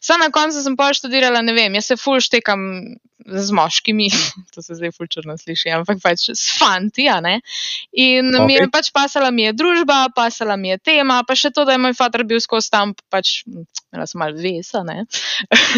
Sam 0.03 0.23
na 0.23 0.31
koncu 0.33 0.63
sem 0.63 0.77
pa 0.77 0.91
študirala, 0.95 1.43
ne 1.45 1.53
vem, 1.57 1.77
jaz 1.77 1.91
se 1.91 1.99
ful 1.99 2.21
štekam 2.23 2.65
z 3.27 3.51
moškimi, 3.51 4.07
to 4.55 4.61
se 4.61 4.75
zdaj 4.75 4.91
ful 4.95 5.07
črno 5.11 5.35
sliši, 5.37 5.71
ampak 5.75 5.99
pač 6.03 6.29
s 6.31 6.53
fanti. 6.59 7.07
In 7.07 8.31
okay. 8.31 8.45
mi 8.45 8.55
je 8.55 8.67
pač 8.71 8.91
pasala 8.95 9.31
mi 9.31 9.47
je 9.47 9.53
družba, 9.57 10.07
pasala 10.15 10.55
mi 10.57 10.71
je 10.71 10.77
tema, 10.77 11.21
pa 11.27 11.35
še 11.35 11.51
to, 11.51 11.65
da 11.67 11.75
je 11.75 11.83
moj 11.83 11.95
fater 11.97 12.23
bil 12.27 12.39
skozi 12.43 12.71
tam, 12.71 12.93
pač 13.11 13.41
imela 13.47 14.07
sem 14.07 14.21
malo 14.21 14.37
vesa. 14.39 14.83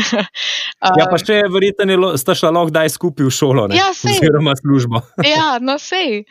ja, 0.99 1.07
pa 1.09 1.17
še 1.21 1.41
verjetno 1.49 2.13
sta 2.19 2.35
šla 2.37 2.53
lahko 2.53 2.75
daj 2.75 2.93
skupaj 2.95 3.27
v 3.27 3.33
šolo, 3.33 3.67
ne? 3.71 3.79
Ja, 3.79 3.91
sej. 3.97 4.19
Oziroma 4.19 4.55
službo. 4.59 5.01
ja, 5.25 5.57
no 5.63 5.79
sej. 5.81 6.23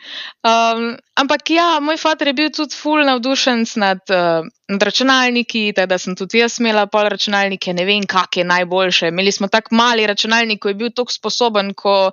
Um, 0.45 0.93
ampak 1.21 1.49
ja, 1.49 1.79
moj 1.83 1.97
fater 1.97 2.31
je 2.31 2.33
bil 2.33 2.49
tudi 2.55 2.75
ful 2.75 3.05
navdušen 3.05 3.65
nad. 3.75 4.01
Uh, 4.09 4.47
nad 4.69 4.83
računalniki, 4.83 5.73
da 5.87 5.97
sem 5.97 6.15
tudi 6.15 6.37
jaz 6.37 6.59
imela 6.59 6.85
pol 6.85 7.09
računalnike, 7.09 7.73
ne 7.73 7.85
vem, 7.85 8.05
kak 8.05 8.37
je 8.37 8.43
najboljše. 8.45 9.07
Imeli 9.07 9.31
smo 9.31 9.47
tako 9.47 9.75
mali 9.75 10.07
računalnik, 10.07 10.61
ko 10.61 10.69
je 10.69 10.77
bil 10.77 10.91
tako 10.95 11.13
sposoben, 11.13 11.73
ko 11.73 12.11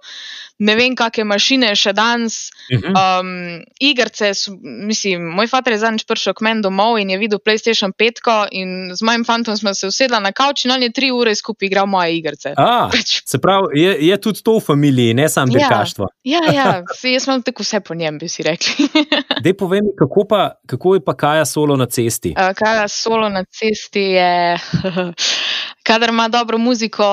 ne 0.58 0.76
vem, 0.76 0.94
kakšne 0.96 1.24
mašine 1.28 1.74
še 1.76 1.92
danes. 1.92 2.48
Uh 2.72 2.78
mhm. 2.78 2.94
-huh. 2.94 3.20
um, 3.20 3.64
igrice, 3.80 4.32
mislim, 4.62 5.22
moj 5.36 5.46
fata 5.46 5.70
je 5.70 5.78
zadnjič 5.78 6.06
prišel 6.08 6.34
k 6.34 6.40
meni 6.40 6.62
domov 6.62 6.98
in 6.98 7.10
je 7.10 7.18
videl 7.18 7.38
PlayStation 7.38 7.92
5 7.92 8.48
in 8.50 8.96
z 8.96 9.02
mojim 9.02 9.24
fantom 9.24 9.56
smo 9.56 9.74
se 9.74 9.86
usedla 9.86 10.20
na 10.20 10.32
kavč 10.32 10.64
in 10.64 10.70
on 10.70 10.82
je 10.82 10.92
tri 10.92 11.10
ure 11.10 11.34
skupaj 11.34 11.66
igral 11.66 11.86
moje 11.86 12.16
igrice. 12.16 12.54
A, 12.56 12.88
pač. 12.92 13.20
Se 13.26 13.38
pravi, 13.38 13.80
je, 13.80 14.06
je 14.08 14.20
tudi 14.20 14.42
to 14.42 14.56
v 14.56 14.60
familiji, 14.60 15.14
ne 15.14 15.28
samo 15.28 15.52
ja. 15.52 15.58
dirkaštvo. 15.58 16.08
Ja, 16.24 16.40
ja, 16.46 16.52
ja. 16.52 16.84
jaz 17.12 17.26
imam 17.26 17.42
tako 17.42 17.62
vse 17.62 17.80
po 17.80 17.94
njem, 17.94 18.18
bi 18.18 18.28
si 18.28 18.42
rekli. 18.42 18.88
Dej 19.44 19.54
povem, 19.58 19.84
kako, 19.98 20.26
pa, 20.28 20.40
kako 20.66 20.94
je 20.94 21.04
pa 21.04 21.14
Kaja 21.14 21.44
solo 21.44 21.76
na 21.76 21.86
cesti? 21.86 22.34
Uh, 22.36 22.52
Kaja 22.56 22.88
solo 22.88 23.28
na 23.28 23.44
cesti 23.44 24.16
je. 24.16 24.56
kadar 25.86 26.10
ima 26.10 26.28
dobro 26.28 26.58
muziko, 26.58 27.06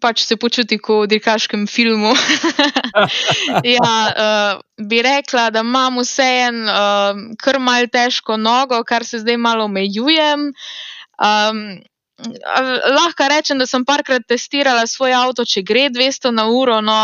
pač 0.00 0.22
se 0.22 0.36
počuti 0.36 0.78
kot 0.78 1.04
v 1.04 1.10
dirkaškem 1.16 1.66
filmu. 1.66 2.12
ja, 3.76 3.94
uh, 4.08 4.86
bi 4.88 5.02
rekla, 5.02 5.50
da 5.50 5.64
imam 5.66 5.98
vseeno 6.02 6.70
uh, 6.70 7.22
kar 7.42 7.58
mal 7.58 7.88
težko 7.90 8.36
nogo, 8.36 8.82
kar 8.86 9.06
se 9.06 9.22
zdaj 9.24 9.36
malo 9.36 9.66
omejujem. 9.70 10.52
Um, 11.22 11.64
lahko 12.94 13.28
rečem, 13.28 13.58
da 13.58 13.66
sem 13.66 13.84
parkrat 13.84 14.28
testirala 14.28 14.86
svoj 14.86 15.16
avto, 15.18 15.44
če 15.44 15.64
gre 15.66 15.88
200 15.90 16.30
na 16.30 16.46
uro. 16.50 16.78
No, 16.84 17.00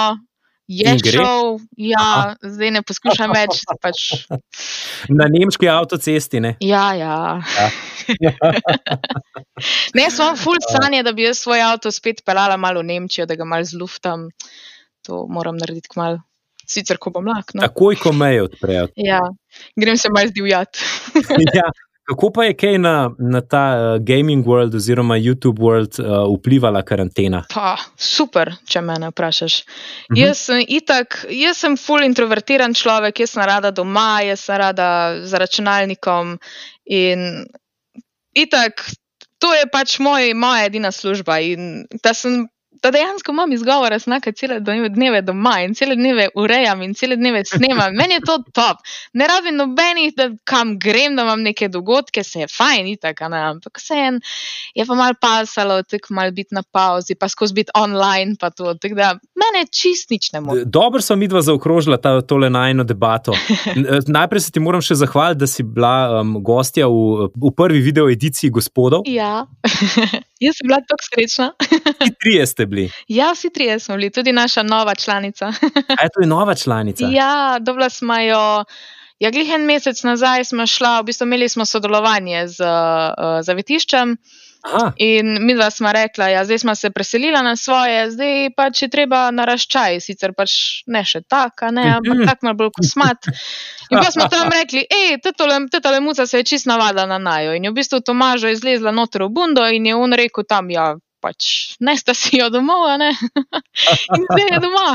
Je 0.68 0.98
šel, 1.00 1.54
ja, 1.80 2.34
zdaj 2.44 2.70
ne 2.76 2.82
poskušam 2.84 3.32
več. 3.32 3.62
Pač. 3.80 4.02
Na 5.18 5.24
nemški 5.32 5.68
avtocesti. 5.72 6.42
Ne? 6.44 6.50
Ja, 6.60 6.90
ja. 6.92 7.14
ja. 8.20 8.34
ne, 9.96 10.04
smo 10.12 10.34
full 10.36 10.60
sanje, 10.68 11.00
da 11.06 11.14
bi 11.16 11.24
jaz 11.24 11.40
svoj 11.40 11.64
avto 11.70 11.92
spet 11.94 12.20
pelala 12.26 12.58
malo 12.60 12.84
v 12.84 12.90
Nemčijo, 12.92 13.24
da 13.24 13.38
ga 13.40 13.48
malo 13.48 13.64
zluftam. 13.64 14.28
To 15.08 15.24
moram 15.32 15.56
narediti 15.56 15.96
malo. 15.96 16.20
Sicer, 16.68 17.00
ko 17.00 17.14
bom 17.16 17.24
lahko. 17.24 17.56
No. 17.56 17.64
Takoj, 17.64 17.96
ko 17.96 18.12
meje 18.12 18.44
odprejo. 18.44 18.90
Ja, 19.00 19.22
grem 19.72 19.96
se 19.96 20.12
malo 20.12 20.28
zdivjati. 20.28 20.84
ja, 21.56 21.64
Kako 22.08 22.30
pa 22.32 22.44
je 22.44 22.54
kaj 22.56 22.78
na, 22.80 23.10
na 23.18 23.40
ta 23.44 23.64
uh, 23.76 24.00
gaming 24.00 24.46
world 24.46 24.74
oziroma 24.74 25.18
YouTube 25.20 25.60
world 25.60 25.98
uh, 26.00 26.24
vplivala 26.38 26.80
karantena? 26.82 27.42
Pa, 27.52 27.74
super, 28.00 28.54
če 28.64 28.80
me 28.80 28.96
vprašaš. 29.10 29.60
Uh 29.60 29.68
mhm. 29.68 30.14
-huh. 30.14 30.26
Jaz 30.26 30.38
sem 30.38 30.64
itak, 30.68 31.26
jaz 31.30 31.56
sem 31.56 31.76
full 31.76 32.04
introvertiran 32.04 32.74
človek, 32.74 33.20
jaz 33.20 33.30
sem 33.30 33.42
rada 33.42 33.70
doma, 33.70 34.22
jaz 34.22 34.40
sem 34.40 34.56
rada 34.56 35.20
za 35.24 35.38
računalnikom 35.38 36.38
in 36.84 37.46
itak. 38.34 38.90
To 39.38 39.54
je 39.54 39.68
pač 39.72 39.98
moj, 39.98 40.34
moja 40.34 40.64
edina 40.64 40.92
služba. 40.92 41.38
In 41.38 41.86
da 42.02 42.14
sem 42.14 42.48
da 42.82 42.90
dejansko 42.90 43.32
imam 43.32 43.52
izgovor, 43.52 43.90
da 43.90 43.98
sem 43.98 44.14
cele 44.36 44.60
dneve 44.60 45.22
doma 45.22 45.60
in 45.62 45.74
cele 45.74 45.96
dneve 45.96 46.28
urejam 46.34 46.82
in 46.82 46.94
cele 46.94 47.16
dneve 47.16 47.44
snemam. 47.44 47.94
Meni 47.94 48.14
je 48.14 48.20
to 48.26 48.38
top. 48.54 48.82
Ne 49.12 49.26
rabim 49.26 49.56
nobenih, 49.56 50.14
da 50.16 50.30
kam 50.44 50.78
grem, 50.78 51.16
da 51.16 51.22
imam 51.22 51.42
neke 51.42 51.68
dogodke, 51.68 52.24
se 52.24 52.40
je 52.40 52.48
fajn, 52.48 52.86
itak, 52.94 53.22
ampak 53.22 53.78
vse 53.78 53.98
en 54.08 54.20
je 54.74 54.86
pa 54.86 54.94
mal 54.94 55.14
pasalo, 55.20 55.82
tako 55.82 56.14
mal 56.14 56.30
biti 56.32 56.54
na 56.54 56.62
pauzi, 56.62 57.14
pa 57.14 57.28
skozi 57.28 57.54
biti 57.54 57.74
online. 57.74 58.36
Da, 58.40 59.14
mene 59.38 59.64
čist 59.70 60.10
nič 60.10 60.32
ne 60.32 60.40
more. 60.40 60.64
Dobro 60.64 61.02
sem 61.04 61.18
midva 61.18 61.42
zaokrožila 61.44 61.98
ta, 62.02 62.18
tole 62.20 62.50
najno 62.50 62.84
debato. 62.84 63.34
Najprej 64.18 64.40
se 64.40 64.52
ti 64.54 64.60
moram 64.60 64.82
še 64.84 64.98
zahvaliti, 64.98 65.40
da 65.42 65.48
si 65.50 65.62
bila 65.62 66.20
um, 66.20 66.36
gostja 66.44 66.88
v, 66.90 67.28
v 67.34 67.52
prvi 67.56 67.82
video 67.84 68.08
ediciji 68.10 68.50
gospodov. 68.54 69.06
Ja. 69.06 69.46
Jaz 70.44 70.58
sem 70.60 70.70
bila 70.70 70.80
tako 70.86 71.06
srečna. 71.08 71.48
Vsi 71.60 72.12
trije 72.22 72.46
ste 72.46 72.66
bili. 72.66 72.86
Ja, 73.08 73.32
vsi 73.34 73.50
trije 73.54 73.78
smo 73.82 73.96
bili, 73.96 74.10
tudi 74.14 74.32
naša 74.32 74.62
nova 74.62 74.94
članica. 74.94 75.52
A 75.98 76.02
je 76.02 76.12
to 76.14 76.22
je 76.22 76.30
nova 76.30 76.54
članica? 76.54 77.08
Ja, 77.10 77.58
dobila 77.60 77.90
smo 77.90 78.18
jo. 78.22 78.64
Ja, 79.18 79.30
glih 79.34 79.50
en 79.50 79.64
mesec 79.66 80.02
nazaj 80.06 80.44
smo 80.44 80.66
šla, 80.66 81.00
v 81.00 81.10
bistvu 81.10 81.26
imeli 81.26 81.48
smo 81.50 81.66
sodelovanje 81.66 82.46
z 82.54 82.62
uh, 82.62 83.40
zavetiščem. 83.42 84.14
Aha. 84.62 84.92
In 84.96 85.46
mi 85.46 85.54
dva 85.54 85.70
smo 85.70 85.92
rekla, 85.92 86.24
da 86.24 86.30
ja, 86.30 86.44
zdaj 86.44 86.58
smo 86.58 86.74
se 86.74 86.90
preselili 86.90 87.42
na 87.42 87.56
svoje, 87.56 88.10
zdaj 88.10 88.50
pa 88.56 88.70
če 88.74 88.88
treba 88.90 89.28
naraščaj, 89.30 90.00
sicer 90.02 90.34
pač 90.34 90.52
ne 90.86 91.04
še 91.06 91.22
tako, 91.30 91.70
ampak 91.70 92.24
tako 92.28 92.48
malo 92.48 92.58
bolj 92.62 92.72
kosmat. 92.80 93.30
In 93.88 94.00
pa 94.00 94.10
smo 94.10 94.26
tam 94.28 94.50
rekli, 94.52 94.82
hej, 94.90 95.20
ta 95.22 95.90
lemuca 95.94 96.26
se 96.26 96.42
je 96.42 96.48
čist 96.52 96.66
navadila 96.66 97.06
na 97.06 97.18
najo. 97.22 97.54
In 97.54 97.64
je 97.64 97.70
v 97.70 97.78
bistvu 97.78 98.02
Tomažo 98.02 98.50
izlezla 98.50 98.90
noter 98.92 99.28
v 99.28 99.30
bundo 99.32 99.66
in 99.70 99.86
je 99.86 99.94
on 99.94 100.12
rekel 100.12 100.44
tam, 100.44 100.70
ja, 100.74 100.96
pač 101.20 101.74
ne 101.80 101.94
sta 101.98 102.14
si 102.14 102.38
jo 102.38 102.48
domov, 102.52 102.86
ne? 103.00 103.10
in 104.16 104.24
zdaj 104.24 104.46
je 104.52 104.60
doma. 104.62 104.88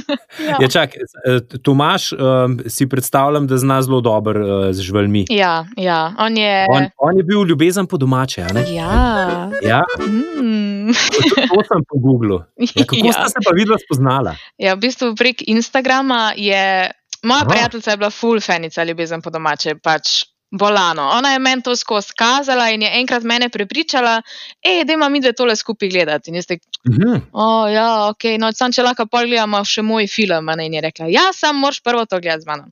ja. 0.48 0.56
Ja, 0.62 0.68
čak, 0.68 0.96
eh, 0.98 1.40
Tomaš, 1.62 2.12
um, 2.12 2.58
si 2.66 2.88
predstavljam, 2.88 3.46
da 3.46 3.58
zna 3.58 3.80
zelo 3.82 4.00
dobro 4.00 4.44
uh, 4.44 4.70
z 4.72 4.86
živalmi. 4.86 5.26
Ja, 5.30 5.64
ja. 5.76 6.14
On, 6.18 6.36
je... 6.36 6.66
On, 6.70 6.88
on 6.98 7.16
je 7.16 7.24
bil 7.24 7.46
ljubezen 7.48 7.86
po 7.86 7.96
domače. 7.96 8.46
Ja. 8.74 9.50
ja? 9.62 9.82
Mm. 9.98 10.92
To, 10.92 11.34
to 11.54 11.62
sem 11.68 11.84
po 11.88 11.98
Googlu. 11.98 12.42
Ja, 12.56 12.84
kako 12.84 13.06
ja. 13.06 13.12
ste 13.12 13.28
se 13.28 13.44
pa 13.44 13.54
videla 13.54 13.78
spoznala? 13.78 14.34
Ja, 14.58 14.74
v 14.74 14.86
bistvu 14.88 15.14
prek 15.18 15.44
Instagrama 15.46 16.32
je. 16.36 16.90
Moja 17.22 17.44
prijateljica 17.48 17.90
je 17.90 17.96
bila 17.96 18.10
full 18.10 18.40
fanica 18.40 18.84
ljubezen 18.84 19.22
po 19.22 19.30
domače. 19.30 19.74
Pač 19.82 20.22
bolano. 20.50 21.02
Ona 21.02 21.32
je 21.32 21.38
meni 21.38 21.62
to 21.62 21.76
skozi 21.76 22.12
kazala 22.16 22.70
in 22.70 22.82
je 22.82 22.90
enkrat 23.00 23.22
mene 23.22 23.48
prepričala, 23.48 24.22
da 24.84 24.92
ima 24.92 25.08
mi 25.08 25.20
dve 25.20 25.32
tole 25.32 25.56
skupaj 25.56 25.88
gledati. 25.88 26.30
In 26.30 26.36
jaz 26.36 26.46
rekel, 26.48 26.68
mhm. 26.88 27.20
oh, 27.32 27.72
ja, 27.72 28.08
ok, 28.08 28.24
no, 28.38 28.52
sam 28.52 28.72
če 28.72 28.82
lahko 28.82 29.06
pogledamo 29.06 29.60
še 29.64 29.82
moj 29.82 30.08
film. 30.08 30.48
In 30.64 30.74
je 30.74 30.80
rekla, 30.80 31.06
ja, 31.12 31.28
sam 31.34 31.60
moraš 31.60 31.80
prvo 31.84 32.06
to 32.06 32.20
gledati 32.20 32.42
z 32.42 32.46
mano. 32.46 32.70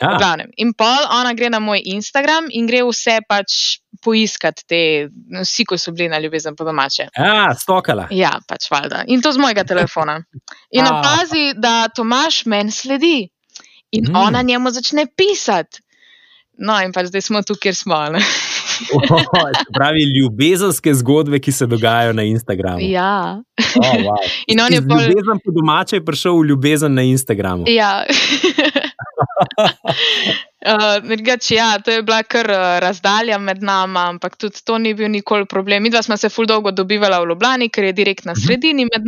Ja. 0.00 0.36
In 0.56 0.72
pol 0.78 1.08
ona 1.10 1.32
gre 1.34 1.50
na 1.50 1.58
moj 1.58 1.82
Instagram 1.84 2.46
in 2.54 2.68
gre 2.70 2.84
vse 2.86 3.18
pač 3.28 3.80
poiskati 4.04 4.62
te, 4.68 4.80
vsi, 5.42 5.64
ko 5.66 5.78
so 5.78 5.90
bili 5.90 6.06
na 6.08 6.20
ljubezen 6.22 6.54
po 6.56 6.64
domače. 6.64 7.08
Ja, 7.16 7.50
stokala. 7.58 8.06
Ja, 8.14 8.36
pač 8.46 8.68
valjda. 8.70 9.02
In 9.10 9.22
to 9.22 9.32
z 9.34 9.42
mojega 9.42 9.64
telefona. 9.66 10.20
In 10.70 10.86
opazi, 10.92 11.50
da 11.58 11.88
Tomaš 11.90 12.44
meni 12.46 12.70
sledi. 12.70 13.26
In 13.90 14.12
mm. 14.12 14.16
ona 14.16 14.42
njemu 14.42 14.70
začne 14.70 15.08
pisati. 15.16 15.82
No, 16.58 16.74
in 16.82 16.92
pa 16.92 17.04
zdaj 17.06 17.22
smo 17.22 17.42
tu, 17.42 17.54
kjer 17.54 17.74
smo. 17.74 17.94
oh, 17.94 19.22
pravi 19.76 20.02
ljubezenske 20.16 20.94
zgodbe, 20.94 21.38
ki 21.38 21.52
se 21.52 21.66
dogajajo 21.66 22.12
na 22.12 22.22
Instagramu. 22.22 22.78
Ja. 22.82 23.42
Oh, 23.76 23.94
wow. 23.94 24.26
In 24.52 24.60
on 24.60 24.72
je 24.72 24.82
pol... 24.82 25.00
ljubezen 25.00 25.38
po 25.44 25.54
domače, 25.54 25.96
je 25.96 26.04
prišel 26.04 26.40
v 26.40 26.46
ljubezen 26.50 26.94
na 26.94 27.02
Instagramu. 27.02 27.64
Ja. 27.66 28.04
Uh, 30.58 30.98
ja, 31.50 31.78
to 31.78 31.90
je 31.90 32.02
bila 32.02 32.22
kar 32.22 32.50
uh, 32.50 32.78
razdalja 32.82 33.38
med 33.38 33.62
nami, 33.62 33.98
ampak 33.98 34.36
tudi 34.36 34.58
to 34.64 34.78
ni 34.78 34.94
bil 34.94 35.08
nikoli 35.08 35.46
problem. 35.46 35.82
Mi 35.82 35.90
dva 35.90 36.02
smo 36.02 36.16
se 36.16 36.28
ful 36.28 36.46
dolgo 36.46 36.70
dobivali 36.70 37.14
v 37.22 37.28
Ljubljani, 37.30 37.68
ker 37.68 37.84
je 37.84 37.92
direkt 37.92 38.24
na 38.24 38.32
mhm. 38.32 38.40
sredini 38.40 38.84
med 38.84 39.06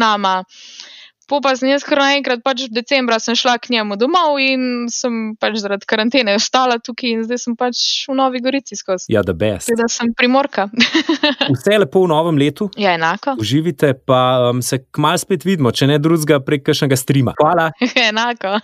nami. 1.30 1.42
pa 1.42 1.54
sem 1.56 1.70
jaz 1.70 1.84
kar 1.86 1.98
naenkrat, 2.02 2.42
pač 2.42 2.66
v 2.66 2.74
decembra 2.74 3.18
sem 3.22 3.34
šla 3.38 3.58
k 3.58 3.70
njemu 3.76 3.96
domov 3.96 4.38
in 4.42 4.88
sem 4.90 5.36
pač 5.40 5.60
zaradi 5.62 5.86
karantene 5.86 6.34
ostala 6.34 6.78
tukaj 6.78 7.10
in 7.10 7.22
zdaj 7.24 7.38
sem 7.38 7.56
pač 7.56 8.06
v 8.08 8.14
Novi 8.18 8.40
Gorici 8.40 8.76
skozi. 8.76 9.06
Ja, 9.12 9.22
da 9.22 9.32
best. 9.32 9.70
Da 9.76 9.88
sem 9.88 10.12
primorka. 10.16 10.68
Vse 11.54 11.72
je 11.72 11.78
lepo 11.78 12.04
v 12.04 12.08
novem 12.10 12.38
letu. 12.38 12.70
Ja, 12.76 12.94
enako. 12.94 13.36
Uživite, 13.40 13.94
pa 13.94 14.50
um, 14.50 14.62
se 14.62 14.82
kmalo 14.90 15.18
spet 15.18 15.44
vidimo, 15.44 15.70
če 15.72 15.86
ne 15.90 15.98
drugega 16.02 16.40
prek 16.44 16.66
kakšnega 16.66 16.96
streama. 16.98 17.34
Hvala. 17.40 17.70
enako. 18.10 18.58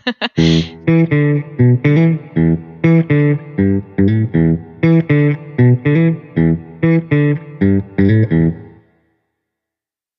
You. 8.07 8.57